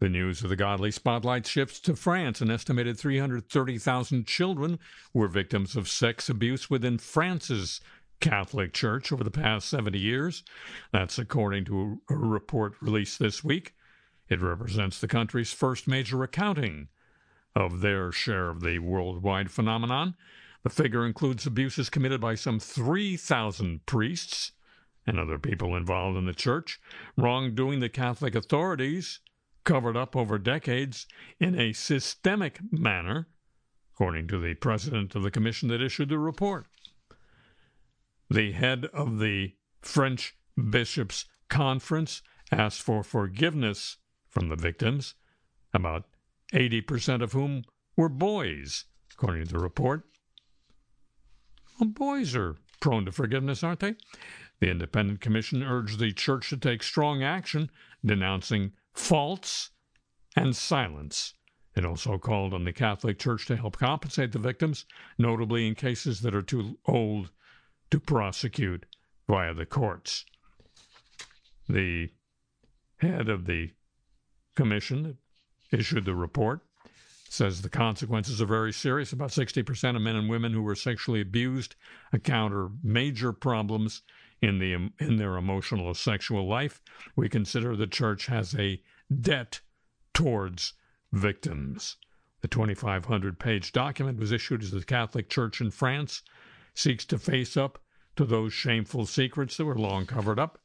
[0.00, 2.40] the news of the godly spotlight shifts to France.
[2.40, 4.78] An estimated 330,000 children
[5.14, 7.80] were victims of sex abuse within France's
[8.20, 10.42] Catholic Church over the past 70 years.
[10.92, 13.74] That's according to a report released this week.
[14.28, 16.88] It represents the country's first major accounting
[17.54, 20.14] of their share of the worldwide phenomenon.
[20.62, 24.52] The figure includes abuses committed by some 3,000 priests
[25.06, 26.80] and other people involved in the church,
[27.16, 29.20] wrongdoing the Catholic authorities
[29.64, 31.06] covered up over decades
[31.38, 33.28] in a systemic manner,
[33.94, 36.66] according to the president of the commission that issued the report.
[38.30, 43.98] The head of the French Bishops' Conference asked for forgiveness
[44.28, 45.14] from the victims,
[45.74, 46.06] about
[46.52, 47.64] 80% of whom
[47.96, 50.04] were boys, according to the report.
[51.78, 53.94] Well, boys are prone to forgiveness, aren't they?
[54.60, 57.70] The Independent Commission urged the church to take strong action,
[58.04, 59.70] denouncing faults
[60.36, 61.32] and silence.
[61.74, 64.84] It also called on the Catholic Church to help compensate the victims,
[65.16, 67.30] notably in cases that are too old
[67.90, 68.84] to prosecute
[69.26, 70.26] via the courts.
[71.68, 72.10] The
[72.98, 73.70] head of the
[74.54, 75.02] commission
[75.70, 76.60] that issued the report
[77.32, 79.10] says the consequences are very serious.
[79.10, 81.76] About 60% of men and women who were sexually abused
[82.12, 84.02] encounter major problems
[84.42, 86.82] in the in their emotional or sexual life.
[87.16, 89.60] We consider the church has a debt
[90.12, 90.74] towards
[91.10, 91.96] victims.
[92.42, 96.22] The 2,500 page document was issued as the Catholic Church in France
[96.74, 97.82] seeks to face up
[98.16, 100.58] to those shameful secrets that were long covered up.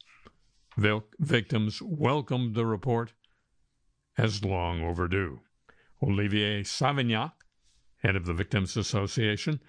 [0.78, 3.14] Victims welcomed the report
[4.18, 5.40] as long overdue.
[6.02, 7.32] Olivier Savignac,
[8.04, 9.60] head of the Victims Association,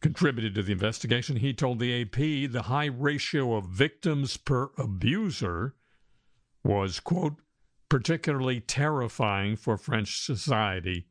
[0.00, 1.36] contributed to the investigation.
[1.36, 5.74] He told the AP the high ratio of victims per abuser
[6.62, 7.36] was, quote,
[7.88, 11.06] particularly terrifying for French society,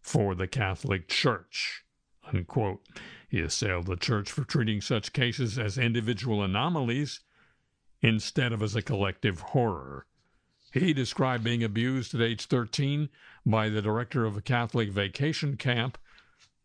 [0.00, 1.84] for the Catholic Church,
[2.32, 2.86] unquote.
[3.28, 7.20] He assailed the Church for treating such cases as individual anomalies
[8.00, 10.06] instead of as a collective horror.
[10.72, 13.08] He described being abused at age 13
[13.44, 15.98] by the director of a Catholic vacation camp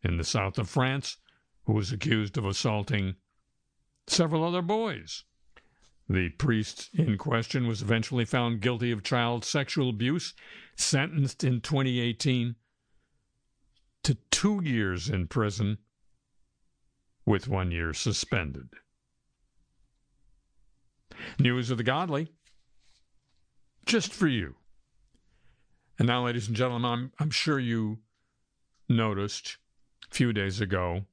[0.04, 1.18] in the south of France,
[1.64, 3.16] who was accused of assaulting
[4.06, 5.24] several other boys.
[6.08, 10.36] The priest in question was eventually found guilty of child sexual abuse,
[10.76, 12.56] sentenced in 2018
[14.04, 15.80] to two years in prison
[17.26, 18.70] with one year suspended.
[21.40, 22.30] News of the Godly
[23.86, 24.56] just for you.
[25.98, 28.00] And now, ladies and gentlemen, I'm, I'm sure you
[28.90, 29.58] noticed
[30.12, 31.06] a few days ago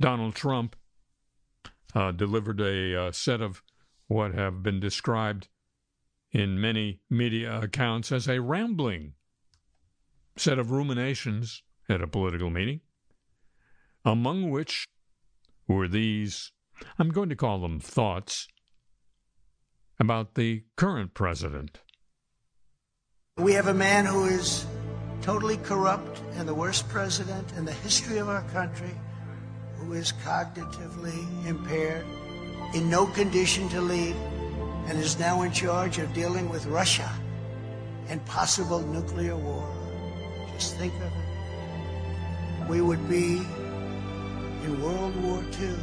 [0.00, 0.76] Donald Trump
[1.94, 3.62] uh, delivered a uh, set of
[4.06, 5.48] what have been described
[6.32, 9.12] in many media accounts as a rambling
[10.36, 12.80] set of ruminations at a political meeting,
[14.04, 14.86] among which
[15.66, 16.52] were these,
[16.98, 18.48] I'm going to call them thoughts
[20.00, 21.78] about the current president.
[23.36, 24.66] We have a man who is
[25.20, 28.94] totally corrupt and the worst president in the history of our country,
[29.76, 32.06] who is cognitively impaired,
[32.74, 34.16] in no condition to lead,
[34.86, 37.10] and is now in charge of dealing with Russia
[38.08, 39.68] and possible nuclear war.
[40.54, 42.68] Just think of it.
[42.70, 43.36] We would be
[44.64, 45.76] in World War II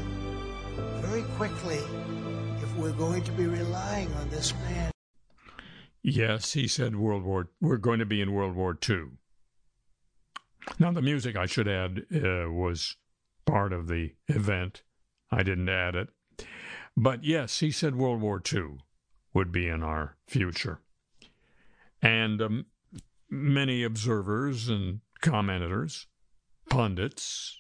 [1.02, 1.80] very quickly
[2.78, 4.92] we're going to be relying on this man.
[6.04, 7.50] Yes, he said World War.
[7.60, 9.06] We're going to be in World War II.
[10.80, 12.96] Now, the music, I should add, uh, was
[13.46, 14.84] part of the event.
[15.32, 16.10] I didn't add it.
[16.96, 18.78] But yes, he said World War II
[19.34, 20.82] would be in our future.
[22.02, 22.66] And um,
[23.30, 26.08] many observers and commentators,
[26.70, 27.60] pundits,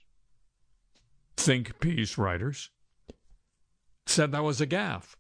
[1.36, 2.70] think piece writers
[4.10, 5.16] said that was a gaffe.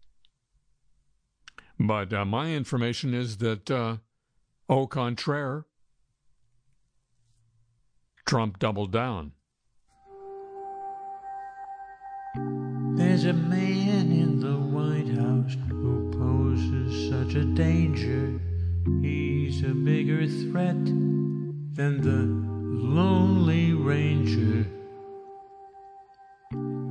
[1.79, 3.97] But uh, my information is that, uh,
[4.67, 5.65] au contraire,
[8.25, 9.33] Trump doubled down.
[12.95, 18.39] There's a man in the White House who poses such a danger.
[19.01, 22.25] He's a bigger threat than the
[22.83, 24.65] Lonely Ranger.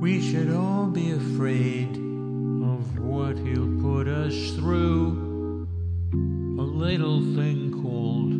[0.07, 5.67] We should all be afraid of what he'll put us through.
[6.13, 8.31] A little thing called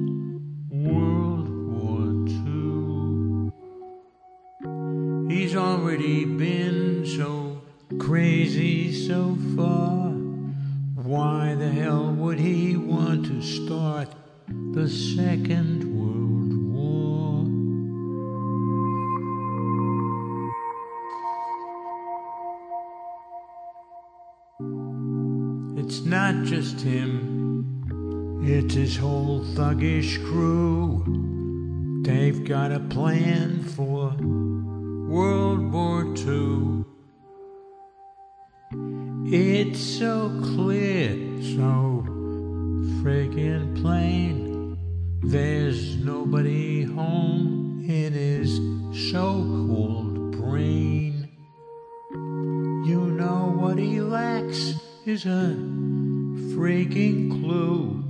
[0.71, 3.51] World War II.
[5.27, 7.61] He's already been so
[7.99, 10.11] crazy so far.
[11.03, 14.07] Why the hell would he want to start
[14.47, 15.76] the second
[26.47, 31.03] just him, it's his whole thuggish crew.
[32.05, 34.15] They've got a plan for
[35.11, 36.85] World War II.
[39.29, 41.09] It's so clear,
[41.41, 42.05] so
[43.01, 44.77] friggin' plain.
[45.23, 48.55] There's nobody home in his
[49.11, 51.27] so called brain.
[52.87, 54.75] You know what he lacks
[55.05, 55.96] is a
[56.57, 58.03] freaking clue.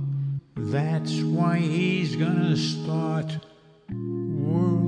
[0.56, 3.36] That's why he's gonna start
[3.90, 4.87] World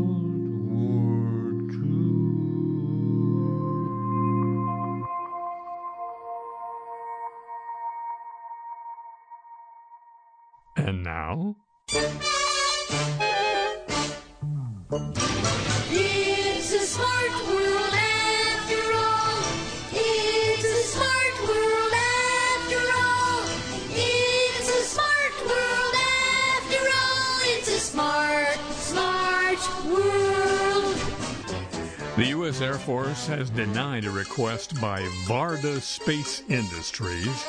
[32.20, 32.60] the U.S.
[32.60, 37.46] Air Force has denied a request by Varda Space Industries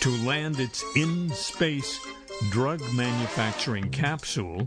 [0.00, 2.00] to land its in space
[2.48, 4.66] drug manufacturing capsule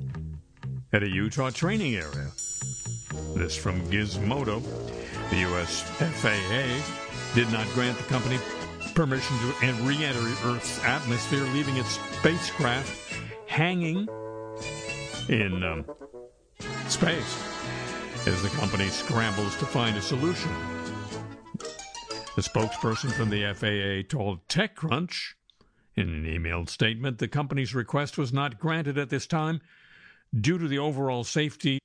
[0.91, 2.29] at a Utah training area.
[3.33, 4.61] This from Gizmodo.
[5.31, 5.81] The U.S.
[5.81, 8.37] FAA did not grant the company
[8.93, 12.95] permission to re enter Earth's atmosphere, leaving its spacecraft
[13.47, 14.07] hanging
[15.27, 15.85] in um,
[16.87, 17.52] space
[18.25, 20.51] as the company scrambles to find a solution.
[22.35, 25.33] The spokesperson from the FAA told TechCrunch
[25.95, 29.59] in an emailed statement the company's request was not granted at this time
[30.33, 31.79] due to the overall safety,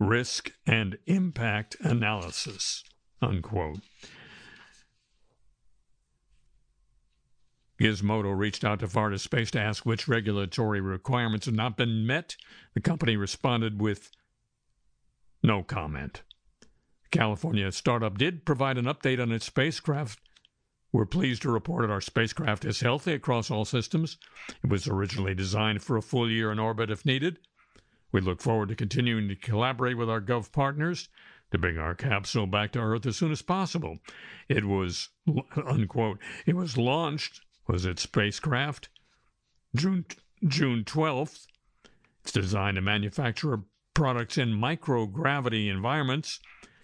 [0.00, 2.82] risk, and impact analysis.
[3.22, 3.80] Unquote.
[7.80, 12.36] Gizmodo reached out to Varda Space to ask which regulatory requirements had not been met.
[12.74, 14.10] The company responded with
[15.46, 16.22] no comment.
[17.12, 20.20] California startup did provide an update on its spacecraft.
[20.92, 24.18] We're pleased to report that our spacecraft is healthy across all systems.
[24.64, 27.38] It was originally designed for a full year in orbit if needed.
[28.10, 31.08] We look forward to continuing to collaborate with our Gov partners
[31.52, 33.98] to bring our capsule back to Earth as soon as possible.
[34.48, 35.10] It was,
[35.66, 38.88] unquote, it was launched, was its spacecraft,
[39.76, 40.06] June,
[40.46, 41.46] June 12th.
[42.22, 43.60] It's designed to manufacture
[43.96, 46.38] products in microgravity environments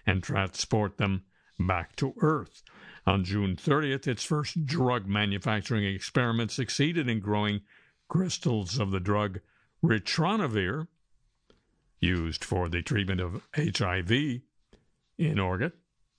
[0.06, 1.22] and transport them
[1.58, 2.62] back to Earth.
[3.06, 7.60] On June 30th, its first drug manufacturing experiment succeeded in growing
[8.08, 9.40] crystals of the drug
[9.84, 10.88] ritonavir,
[12.00, 14.40] used for the treatment of HIV,
[15.18, 15.74] in orbit.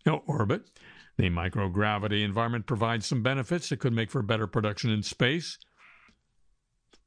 [0.06, 0.70] No, orbit.
[1.18, 5.58] The microgravity environment provides some benefits that could make for better production in space.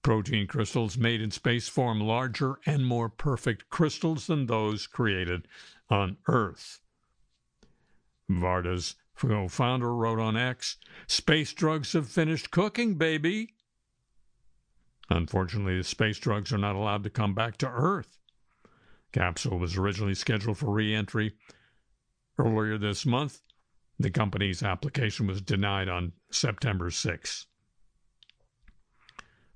[0.07, 5.48] Protein crystals made in space form larger and more perfect crystals than those created
[5.90, 6.80] on Earth.
[8.30, 10.76] Varda's co-founder wrote on X,
[11.09, 13.57] "Space drugs have finished cooking, baby."
[15.11, 18.20] Unfortunately, the space drugs are not allowed to come back to Earth.
[19.11, 21.36] Capsule was originally scheduled for re-entry
[22.38, 23.42] earlier this month.
[23.98, 27.48] The company's application was denied on September 6.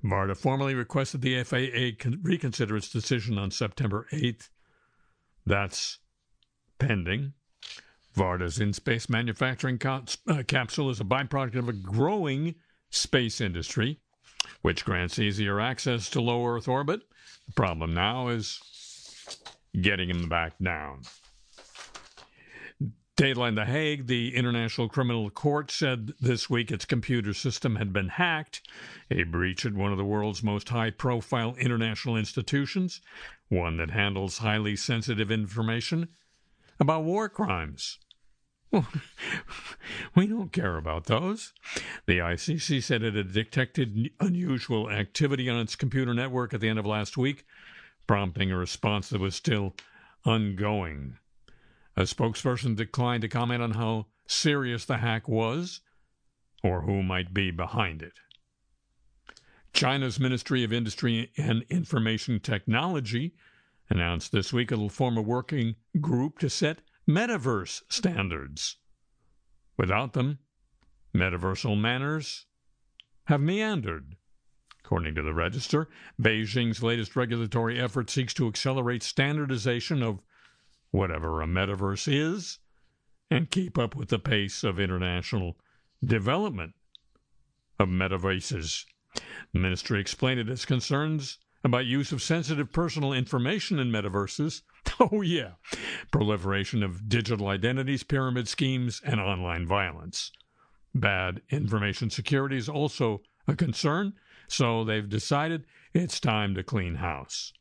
[0.04, 4.48] Varda formally requested the FAA reconsider its decision on September 8th.
[5.44, 5.98] That's
[6.78, 7.34] pending.
[8.16, 12.54] Varda's in space manufacturing uh, capsule is a byproduct of a growing
[12.90, 14.00] space industry,
[14.62, 17.02] which grants easier access to low Earth orbit.
[17.46, 18.60] The problem now is
[19.80, 21.02] getting him back down.
[23.20, 27.92] Dateline in The Hague, the International Criminal Court, said this week its computer system had
[27.92, 28.66] been hacked,
[29.10, 33.02] a breach at one of the world's most high profile international institutions,
[33.50, 36.08] one that handles highly sensitive information
[36.78, 37.98] about war crimes.
[40.14, 41.52] We don't care about those.
[42.06, 46.78] The ICC said it had detected unusual activity on its computer network at the end
[46.78, 47.44] of last week,
[48.06, 49.76] prompting a response that was still
[50.24, 51.18] ongoing.
[52.00, 55.82] A spokesperson declined to comment on how serious the hack was
[56.64, 58.14] or who might be behind it.
[59.74, 63.34] China's Ministry of Industry and Information Technology
[63.90, 68.78] announced this week it'll form a working group to set metaverse standards.
[69.76, 70.38] Without them,
[71.14, 72.46] metaversal manners
[73.24, 74.16] have meandered.
[74.82, 75.86] According to the Register,
[76.18, 80.22] Beijing's latest regulatory effort seeks to accelerate standardization of
[80.90, 82.58] whatever a metaverse is
[83.30, 85.56] and keep up with the pace of international
[86.04, 86.74] development
[87.78, 88.84] of metaverses.
[89.52, 94.62] The ministry explained its concerns about use of sensitive personal information in metaverses.
[95.02, 95.52] Oh, yeah,
[96.10, 100.30] proliferation of digital identities, pyramid schemes, and online violence.
[100.94, 104.12] Bad information security is also a concern,
[104.46, 105.64] so they've decided
[105.94, 107.54] it's time to clean house.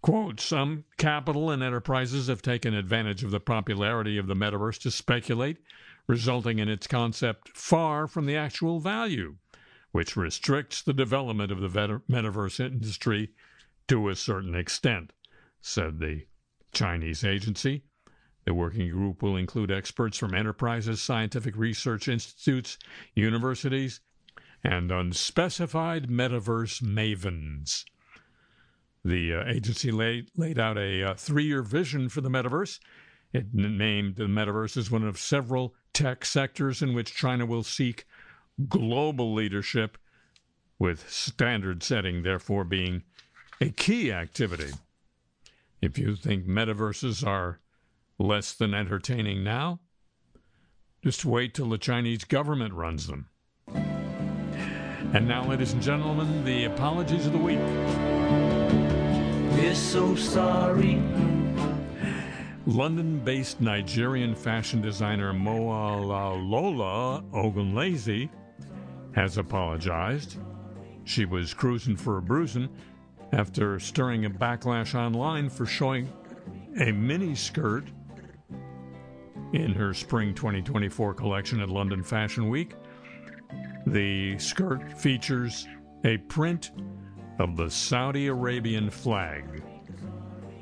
[0.00, 4.90] Quote, some capital and enterprises have taken advantage of the popularity of the metaverse to
[4.90, 5.58] speculate,
[6.06, 9.36] resulting in its concept far from the actual value,
[9.90, 13.30] which restricts the development of the metaverse industry
[13.88, 15.12] to a certain extent,
[15.60, 16.26] said the
[16.72, 17.82] Chinese agency.
[18.44, 22.78] The working group will include experts from enterprises, scientific research institutes,
[23.14, 24.00] universities,
[24.62, 27.84] and unspecified metaverse mavens.
[29.04, 32.78] The uh, agency laid, laid out a uh, three year vision for the metaverse.
[33.32, 38.06] It named the metaverse as one of several tech sectors in which China will seek
[38.68, 39.98] global leadership,
[40.78, 43.02] with standard setting, therefore, being
[43.60, 44.72] a key activity.
[45.80, 47.60] If you think metaverses are
[48.18, 49.80] less than entertaining now,
[51.02, 53.28] just wait till the Chinese government runs them.
[53.68, 58.57] And now, ladies and gentlemen, the apologies of the week.
[59.58, 61.02] We're so sorry.
[62.64, 68.30] London based Nigerian fashion designer moa Moalalola Ogunlesi
[69.16, 70.36] has apologized.
[71.02, 72.68] She was cruising for a bruising
[73.32, 76.08] after stirring a backlash online for showing
[76.78, 77.84] a mini skirt
[79.54, 82.76] in her spring 2024 collection at London Fashion Week.
[83.88, 85.66] The skirt features
[86.04, 86.70] a print
[87.38, 89.62] of the Saudi Arabian flag.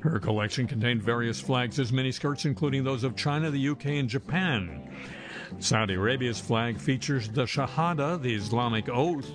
[0.01, 4.91] Her collection contained various flags as miniskirts, including those of China, the UK, and Japan.
[5.59, 9.31] Saudi Arabia's flag features the Shahada, the Islamic oath,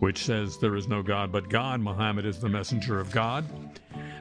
[0.00, 3.44] which says there is no God but God, Muhammad is the messenger of God.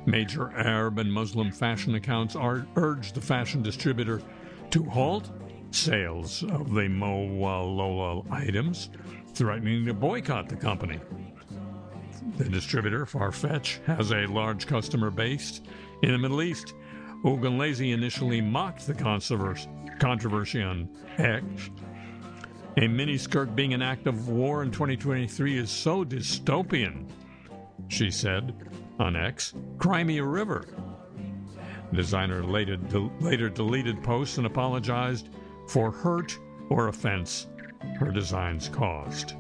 [0.06, 4.22] Major Arab and Muslim fashion accounts are, urge the fashion distributor
[4.72, 5.30] to halt
[5.72, 8.90] sales of the Mowalola items,
[9.34, 11.00] threatening to boycott the company.
[12.38, 15.62] The distributor, Farfetch, has a large customer base
[16.02, 16.74] in the Middle East.
[17.24, 21.70] Ogunlesi initially mocked the controversy, on X.
[22.78, 27.10] A miniskirt being an act of war in 2023 is so dystopian,
[27.90, 28.54] she said
[29.00, 29.54] on X.
[29.78, 30.66] Cry me a river.
[31.94, 32.78] Designer later,
[33.20, 35.30] later deleted posts and apologized
[35.68, 36.40] for hurt
[36.70, 37.48] or offense
[38.00, 39.36] her designs caused.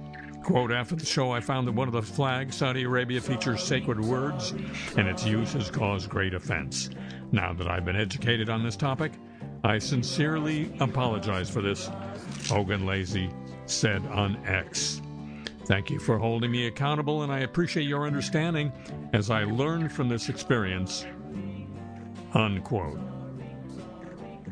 [0.49, 4.03] Quote, after the show, I found that one of the flags, Saudi Arabia, features sacred
[4.03, 4.49] words,
[4.97, 6.89] and its use has caused great offense.
[7.31, 9.11] Now that I've been educated on this topic,
[9.63, 11.91] I sincerely apologize for this,
[12.47, 13.29] Hogan Lazy
[13.67, 15.03] said on X.
[15.65, 18.71] Thank you for holding me accountable, and I appreciate your understanding
[19.13, 21.05] as I learn from this experience.
[22.33, 22.99] Unquote.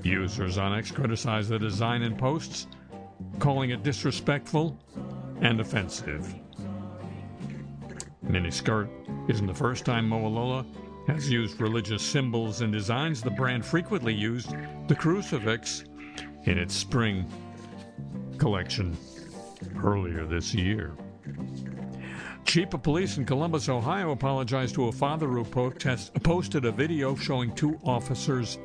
[0.03, 2.67] Users on X criticized the design in posts,
[3.39, 4.77] calling it disrespectful
[5.41, 6.33] and offensive.
[8.25, 8.89] Miniskirt
[9.29, 10.65] isn't the first time Mowalola
[11.07, 13.21] has used religious symbols and designs.
[13.21, 14.53] The brand frequently used
[14.87, 15.85] the crucifix
[16.43, 17.29] in its spring
[18.37, 18.97] collection
[19.83, 20.93] earlier this year.
[22.45, 27.53] Chief of Police in Columbus, Ohio, apologized to a father who posted a video showing
[27.55, 28.57] two officers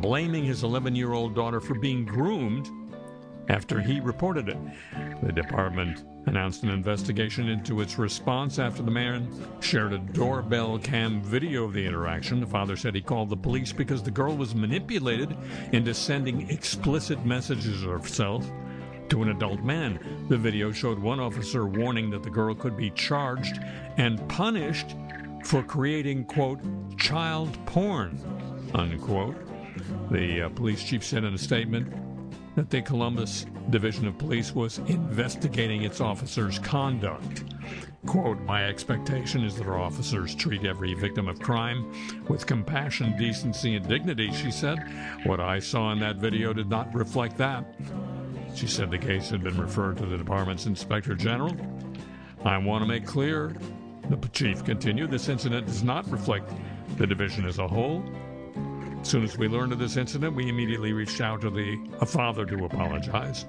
[0.00, 2.70] blaming his 11 year old daughter for being groomed
[3.48, 4.56] after he reported it.
[5.22, 9.28] The department announced an investigation into its response after the man
[9.60, 12.40] shared a doorbell cam video of the interaction.
[12.40, 15.36] The father said he called the police because the girl was manipulated
[15.72, 18.50] into sending explicit messages of herself
[19.08, 20.26] to an adult man.
[20.28, 23.58] The video showed one officer warning that the girl could be charged
[23.96, 24.94] and punished
[25.44, 26.60] for creating, quote,
[26.98, 28.18] child porn,
[28.74, 29.36] unquote.
[30.10, 31.92] The uh, police chief said in a statement
[32.58, 37.44] that the Columbus Division of Police was investigating its officers' conduct.
[38.04, 41.94] Quote, My expectation is that our officers treat every victim of crime
[42.28, 44.80] with compassion, decency, and dignity, she said.
[45.22, 47.64] What I saw in that video did not reflect that.
[48.56, 51.56] She said the case had been referred to the department's inspector general.
[52.44, 53.54] I want to make clear,
[54.10, 56.52] the chief continued, this incident does not reflect
[56.96, 58.02] the division as a whole.
[59.08, 62.04] As soon as we learned of this incident, we immediately reached out to the a
[62.04, 63.46] father to apologize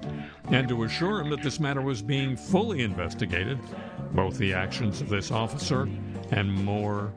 [0.48, 3.58] and to assure him that this matter was being fully investigated,
[4.12, 5.86] both the actions of this officer
[6.30, 7.12] and more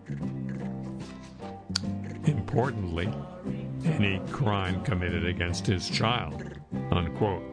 [2.26, 3.10] importantly,
[3.86, 6.44] any crime committed against his child.
[6.92, 7.44] Unquote.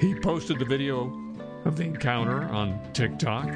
[0.00, 1.12] He posted the video
[1.66, 3.50] of the encounter on TikTok,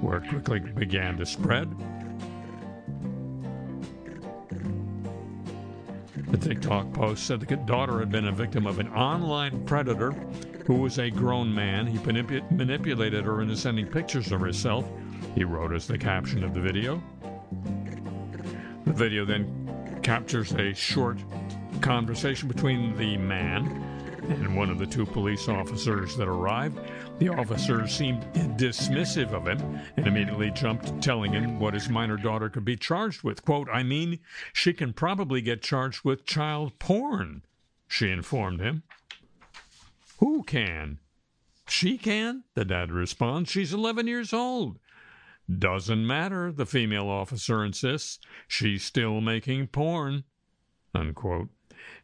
[0.00, 1.68] where it quickly began to spread.
[6.30, 10.12] The TikTok post said the daughter had been a victim of an online predator
[10.64, 11.88] who was a grown man.
[11.88, 14.84] He manip- manipulated her into sending pictures of herself.
[15.34, 17.02] He wrote as the caption of the video.
[18.84, 21.18] The video then captures a short
[21.80, 23.89] conversation between the man
[24.30, 26.78] and one of the two police officers that arrived.
[27.18, 28.22] The officer seemed
[28.56, 33.22] dismissive of him and immediately jumped, telling him what his minor daughter could be charged
[33.22, 33.44] with.
[33.44, 34.20] Quote, I mean,
[34.52, 37.42] she can probably get charged with child porn,
[37.88, 38.84] she informed him.
[40.18, 40.98] Who can?
[41.68, 43.50] She can, the dad responds.
[43.50, 44.78] She's 11 years old.
[45.58, 48.18] Doesn't matter, the female officer insists.
[48.46, 50.24] She's still making porn.
[50.94, 51.48] Unquote.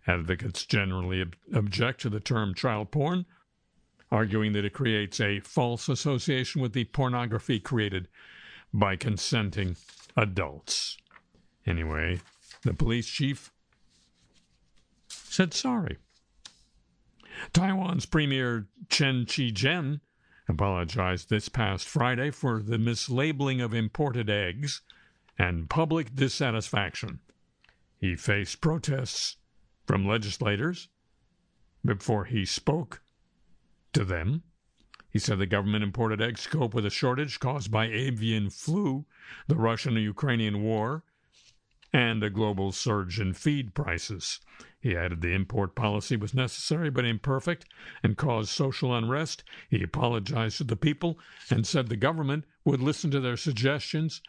[0.07, 3.27] Advocates generally ob- object to the term child porn,
[4.11, 8.09] arguing that it creates a false association with the pornography created
[8.73, 9.77] by consenting
[10.17, 10.97] adults.
[11.67, 12.21] Anyway,
[12.63, 13.53] the police chief
[15.09, 15.99] said sorry.
[17.53, 20.01] Taiwan's Premier Chen Chien-jen
[20.49, 24.83] apologized this past Friday for the mislabeling of imported eggs
[25.39, 27.21] and public dissatisfaction.
[27.99, 29.37] He faced protests
[29.87, 30.89] from legislators
[31.85, 33.03] before he spoke
[33.93, 34.43] to them.
[35.09, 39.07] He said the government imported eggs cope with a shortage caused by avian flu,
[39.47, 41.05] the Russian and Ukrainian war,
[41.93, 44.41] and a global surge in feed prices.
[44.79, 47.65] He added the import policy was necessary but imperfect
[48.03, 49.45] and caused social unrest.
[49.71, 51.19] He apologized to the people
[51.49, 54.21] and said the government would listen to their suggestions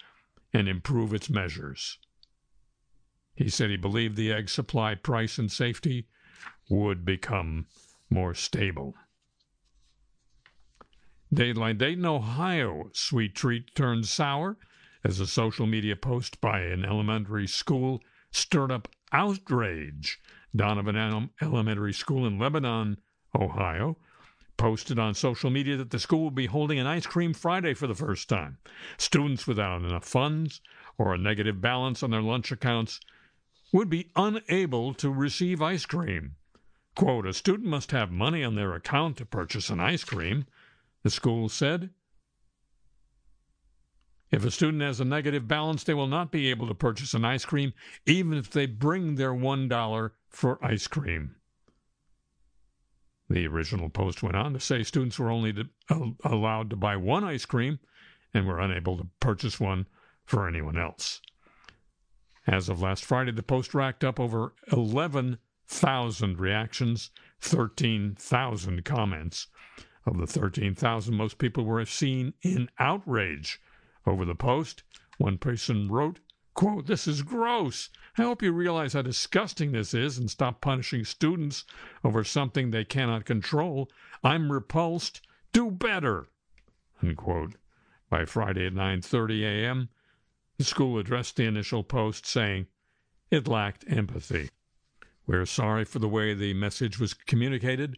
[0.54, 1.98] and improve its measures.
[3.38, 6.08] He said he believed the egg supply price and safety
[6.70, 7.68] would become
[8.10, 8.96] more stable.
[11.32, 14.58] Dateline Dayton, Ohio, sweet treat turned sour
[15.04, 20.20] as a social media post by an elementary school stirred up outrage.
[20.56, 22.98] Donovan Elementary School in Lebanon,
[23.40, 23.98] Ohio,
[24.58, 27.86] posted on social media that the school will be holding an ice cream Friday for
[27.86, 28.58] the first time.
[28.98, 30.60] Students without enough funds
[30.98, 33.00] or a negative balance on their lunch accounts
[33.72, 36.36] would be unable to receive ice cream.
[36.96, 40.46] Quote, a student must have money on their account to purchase an ice cream,
[41.04, 41.92] the school said.
[44.32, 47.24] If a student has a negative balance, they will not be able to purchase an
[47.24, 47.74] ice cream,
[48.06, 51.36] even if they bring their $1 for ice cream.
[53.30, 56.96] The original post went on to say students were only to, uh, allowed to buy
[56.96, 57.80] one ice cream
[58.34, 59.86] and were unable to purchase one
[60.26, 61.22] for anyone else.
[62.50, 69.48] As of last Friday, the post racked up over 11,000 reactions, 13,000 comments.
[70.06, 73.60] Of the 13,000, most people were seen in outrage
[74.06, 74.84] over the post.
[75.18, 76.22] One person wrote,
[76.54, 77.90] quote, This is gross.
[78.18, 81.66] I hope you realize how disgusting this is and stop punishing students
[82.02, 83.92] over something they cannot control.
[84.24, 85.20] I'm repulsed.
[85.52, 86.30] Do better.
[87.04, 87.56] Unquote.
[88.10, 89.90] By Friday at 9:30 a.m.,
[90.58, 92.68] the school addressed the initial post saying
[93.30, 94.50] it lacked empathy.
[95.26, 97.98] We're sorry for the way the message was communicated.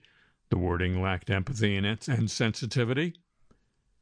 [0.49, 3.13] The wording lacked empathy and, sensitivity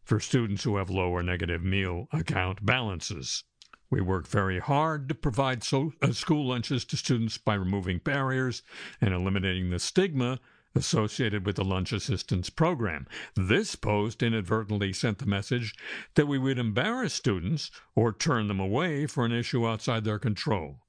[0.04, 3.44] for students who have low or negative meal account balances.
[3.90, 8.64] We work very hard to provide so, uh, school lunches to students by removing barriers
[9.02, 10.40] and eliminating the stigma
[10.78, 13.08] associated with the lunch assistance program.
[13.36, 15.76] This post inadvertently sent the message
[16.16, 20.84] that we would embarrass students or turn them away for an issue outside their control.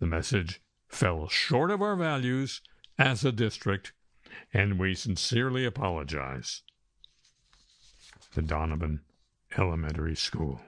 [0.00, 2.60] The message fell short of our values
[2.98, 3.92] as a district,
[4.52, 6.62] and we sincerely apologize.
[8.34, 9.00] The Donovan
[9.56, 10.60] Elementary School.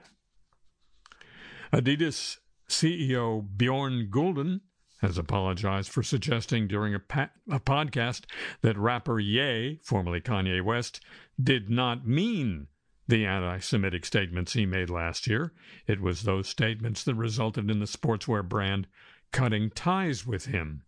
[1.71, 4.61] Adidas CEO Bjorn Gulden
[5.01, 8.21] has apologized for suggesting during a, pa- a, podcast
[8.61, 11.01] that rapper Ye, formerly Kanye West,
[11.41, 12.67] did not mean
[13.07, 15.53] the anti Semitic statements he made last year.
[15.87, 18.87] It was those statements that resulted in the sportswear brand
[19.31, 20.83] cutting ties with him,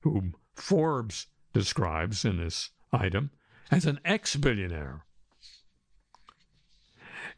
[0.00, 3.30] whom Forbes describes in this item
[3.70, 5.04] as an ex billionaire.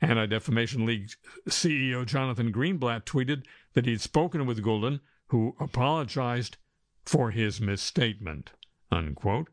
[0.01, 1.11] Anti Defamation League
[1.49, 6.57] CEO Jonathan Greenblatt tweeted that he'd spoken with Gulden, who apologized
[7.05, 8.53] for his misstatement.
[8.91, 9.49] Unquote.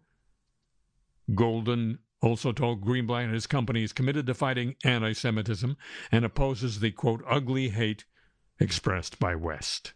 [1.32, 5.76] Gulden also told Greenblatt his company is committed to fighting anti Semitism
[6.12, 8.06] and opposes the quote ugly hate
[8.60, 9.94] expressed by West.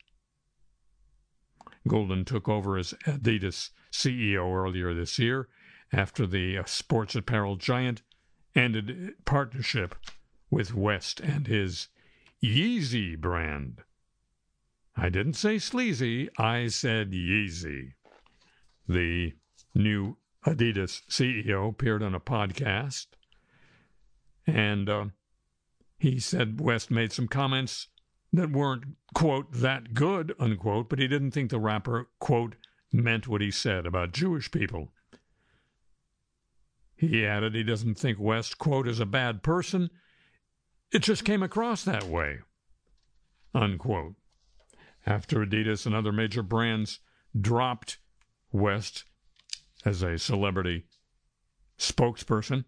[1.88, 5.48] Gulden took over as Adidas CEO earlier this year
[5.94, 8.02] after the uh, sports apparel giant
[8.56, 9.96] ended partnership
[10.50, 11.88] with West and his
[12.44, 13.84] Yeezy brand.
[14.98, 17.94] I didn't say sleazy, I said Yeezy.
[18.88, 19.34] The
[19.76, 23.08] new Adidas CEO appeared on a podcast
[24.48, 25.06] and uh,
[26.00, 27.88] he said West made some comments
[28.32, 32.56] that weren't, quote, that good, unquote, but he didn't think the rapper, quote,
[32.92, 34.94] meant what he said about Jewish people.
[36.96, 39.90] He added he doesn't think West, quote, is a bad person.
[40.92, 42.40] It just came across that way,
[43.54, 44.16] unquote.
[45.08, 47.00] After Adidas and other major brands
[47.40, 47.98] dropped
[48.52, 49.06] West
[49.86, 50.84] as a celebrity
[51.80, 52.66] spokesperson,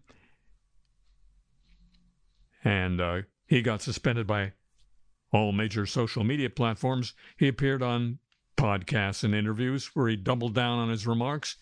[2.64, 4.54] and uh, he got suspended by
[5.32, 7.12] all major social media platforms.
[7.36, 8.20] He appeared on
[8.56, 11.56] podcasts and interviews where he doubled down on his remarks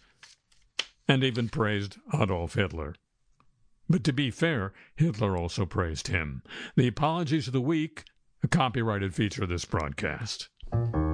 [1.09, 2.95] and even praised Adolf Hitler.
[3.89, 6.45] But to be fair, Hitler also praised him.
[6.77, 8.05] The Apologies of the Week,
[8.45, 10.51] a copyrighted feature of this broadcast.
[10.71, 11.08] Thank you.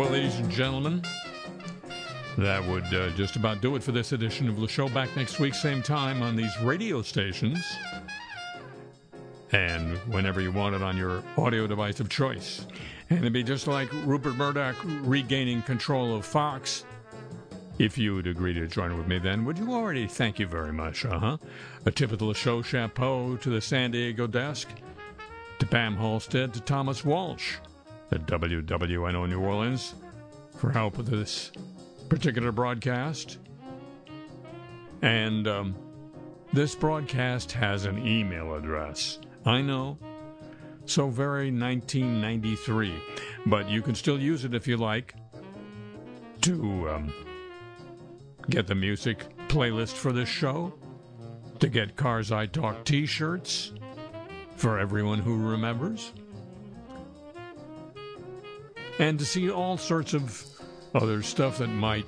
[0.00, 1.02] Well, ladies and gentlemen,
[2.38, 4.88] that would uh, just about do it for this edition of the show.
[4.88, 7.62] Back next week, same time on these radio stations.
[9.52, 12.66] And whenever you want it on your audio device of choice.
[13.10, 16.86] And it'd be just like Rupert Murdoch regaining control of Fox.
[17.78, 20.06] If you would agree to join with me, then would you already?
[20.06, 21.04] Thank you very much.
[21.04, 21.36] Uh huh.
[21.84, 24.66] A tip of the show chapeau to the San Diego desk,
[25.58, 27.58] to Pam Halstead, to Thomas Walsh
[28.12, 29.94] at WWNO New Orleans
[30.56, 31.52] for help with this
[32.08, 33.38] particular broadcast.
[35.02, 35.74] And um,
[36.52, 39.18] this broadcast has an email address.
[39.46, 39.98] I know.
[40.86, 42.94] So very 1993.
[43.46, 45.14] But you can still use it if you like
[46.42, 47.12] to um,
[48.48, 50.74] get the music playlist for this show,
[51.60, 53.72] to get Cars I Talk t shirts
[54.56, 56.12] for everyone who remembers
[59.00, 60.46] and to see all sorts of
[60.94, 62.06] other stuff that might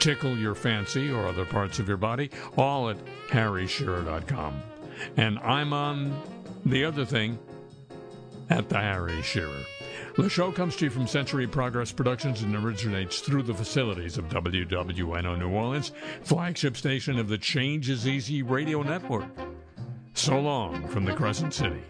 [0.00, 2.28] tickle your fancy or other parts of your body,
[2.58, 4.60] all at harryshearer.com.
[5.16, 6.20] And I'm on
[6.66, 7.38] the other thing
[8.50, 9.62] at the Harry Shearer.
[10.16, 14.28] The show comes to you from Century Progress Productions and originates through the facilities of
[14.28, 19.26] WWNO New Orleans, flagship station of the Change is Easy radio network.
[20.14, 21.82] So long from the Crescent City.